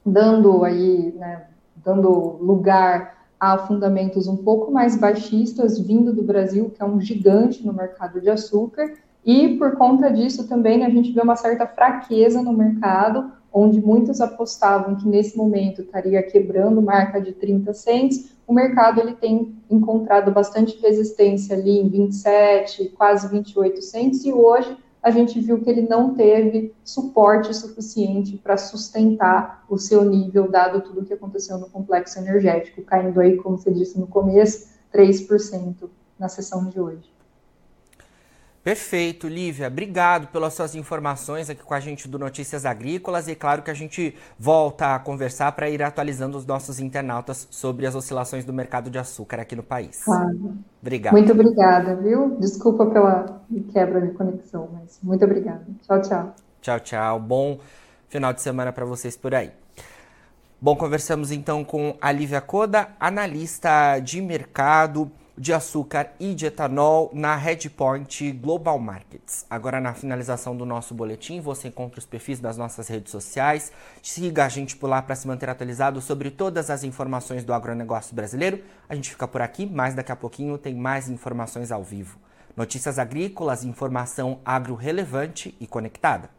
dando 0.05 0.63
aí, 0.63 1.13
né, 1.17 1.47
dando 1.75 2.09
lugar 2.41 3.18
a 3.39 3.57
fundamentos 3.57 4.27
um 4.27 4.37
pouco 4.37 4.71
mais 4.71 4.97
baixistas 4.97 5.79
vindo 5.79 6.11
do 6.11 6.21
Brasil, 6.21 6.69
que 6.69 6.81
é 6.81 6.85
um 6.85 6.99
gigante 6.99 7.65
no 7.65 7.73
mercado 7.73 8.19
de 8.19 8.29
açúcar, 8.29 8.93
e 9.25 9.57
por 9.57 9.77
conta 9.77 10.11
disso 10.11 10.47
também 10.47 10.83
a 10.83 10.89
gente 10.89 11.11
vê 11.11 11.21
uma 11.21 11.35
certa 11.35 11.65
fraqueza 11.65 12.41
no 12.41 12.51
mercado, 12.51 13.31
onde 13.51 13.81
muitos 13.81 14.21
apostavam 14.21 14.95
que 14.95 15.07
nesse 15.07 15.37
momento 15.37 15.81
estaria 15.81 16.21
quebrando 16.21 16.81
marca 16.81 17.19
de 17.19 17.31
30 17.31 17.73
cents, 17.73 18.37
o 18.45 18.53
mercado 18.53 18.99
ele 18.99 19.13
tem 19.13 19.55
encontrado 19.69 20.31
bastante 20.31 20.79
resistência 20.81 21.55
ali 21.55 21.79
em 21.79 21.87
27, 21.87 22.89
quase 22.97 23.27
28 23.27 23.81
cents, 23.81 24.25
e 24.25 24.33
hoje 24.33 24.75
a 25.01 25.11
gente 25.11 25.39
viu 25.39 25.61
que 25.61 25.69
ele 25.69 25.81
não 25.81 26.13
teve 26.13 26.73
suporte 26.83 27.53
suficiente 27.53 28.37
para 28.37 28.57
sustentar 28.57 29.63
o 29.69 29.77
seu 29.77 30.03
nível, 30.03 30.49
dado 30.49 30.81
tudo 30.81 31.01
o 31.01 31.05
que 31.05 31.13
aconteceu 31.13 31.57
no 31.57 31.69
complexo 31.69 32.19
energético, 32.19 32.81
caindo 32.81 33.19
aí, 33.19 33.37
como 33.37 33.57
você 33.57 33.71
disse 33.71 33.97
no 33.97 34.07
começo, 34.07 34.67
3% 34.93 35.89
na 36.17 36.27
sessão 36.27 36.65
de 36.65 36.79
hoje. 36.79 37.18
Perfeito, 38.63 39.27
Lívia. 39.27 39.67
Obrigado 39.67 40.27
pelas 40.27 40.53
suas 40.53 40.75
informações 40.75 41.49
aqui 41.49 41.63
com 41.63 41.73
a 41.73 41.79
gente 41.79 42.07
do 42.07 42.19
Notícias 42.19 42.65
Agrícolas. 42.65 43.27
E 43.27 43.35
claro 43.35 43.61
que 43.61 43.71
a 43.71 43.73
gente 43.73 44.15
volta 44.37 44.95
a 44.95 44.99
conversar 44.99 45.53
para 45.53 45.69
ir 45.69 45.81
atualizando 45.81 46.37
os 46.37 46.45
nossos 46.45 46.79
internautas 46.79 47.47
sobre 47.49 47.85
as 47.85 47.95
oscilações 47.95 48.43
do 48.43 48.51
mercado 48.51 48.89
de 48.89 48.99
açúcar 48.99 49.39
aqui 49.39 49.55
no 49.55 49.63
país. 49.63 50.03
Claro. 50.03 50.57
Obrigado. 50.81 51.13
Muito 51.13 51.31
obrigada, 51.31 51.95
viu? 51.95 52.37
Desculpa 52.39 52.85
pela 52.85 53.41
quebra 53.71 54.01
de 54.01 54.13
conexão, 54.13 54.69
mas 54.73 54.99
muito 55.01 55.23
obrigada. 55.23 55.65
Tchau, 55.81 56.01
tchau. 56.01 56.35
Tchau, 56.61 56.79
tchau. 56.81 57.19
Bom 57.19 57.59
final 58.09 58.33
de 58.33 58.41
semana 58.41 58.73
para 58.73 58.85
vocês 58.85 59.15
por 59.15 59.33
aí. 59.33 59.51
Bom, 60.61 60.75
conversamos 60.75 61.31
então 61.31 61.63
com 61.63 61.95
a 62.01 62.11
Lívia 62.11 62.41
Coda, 62.41 62.89
analista 62.99 63.97
de 63.99 64.21
mercado 64.21 65.09
de 65.39 65.53
açúcar 65.53 66.11
e 66.19 66.35
de 66.35 66.47
etanol 66.47 67.09
na 67.13 67.33
Redpoint 67.33 68.29
Global 68.33 68.77
Markets. 68.77 69.45
Agora, 69.49 69.79
na 69.79 69.93
finalização 69.93 70.53
do 70.53 70.65
nosso 70.65 70.93
boletim, 70.93 71.39
você 71.39 71.69
encontra 71.69 71.97
os 71.97 72.05
perfis 72.05 72.41
das 72.41 72.57
nossas 72.57 72.89
redes 72.89 73.09
sociais. 73.09 73.71
Siga 74.03 74.43
a 74.43 74.49
gente 74.49 74.75
por 74.75 74.89
lá 74.89 75.01
para 75.01 75.15
se 75.15 75.25
manter 75.25 75.49
atualizado 75.49 76.01
sobre 76.01 76.29
todas 76.29 76.69
as 76.69 76.83
informações 76.83 77.45
do 77.45 77.53
agronegócio 77.53 78.13
brasileiro. 78.13 78.61
A 78.89 78.95
gente 78.95 79.11
fica 79.11 79.29
por 79.29 79.41
aqui, 79.41 79.65
mas 79.65 79.95
daqui 79.95 80.11
a 80.11 80.15
pouquinho 80.15 80.57
tem 80.57 80.75
mais 80.75 81.07
informações 81.07 81.71
ao 81.71 81.85
vivo. 81.85 82.19
Notícias 82.53 82.99
agrícolas, 82.99 83.63
informação 83.63 84.41
agro 84.43 84.75
relevante 84.75 85.55
e 85.57 85.65
conectada. 85.65 86.38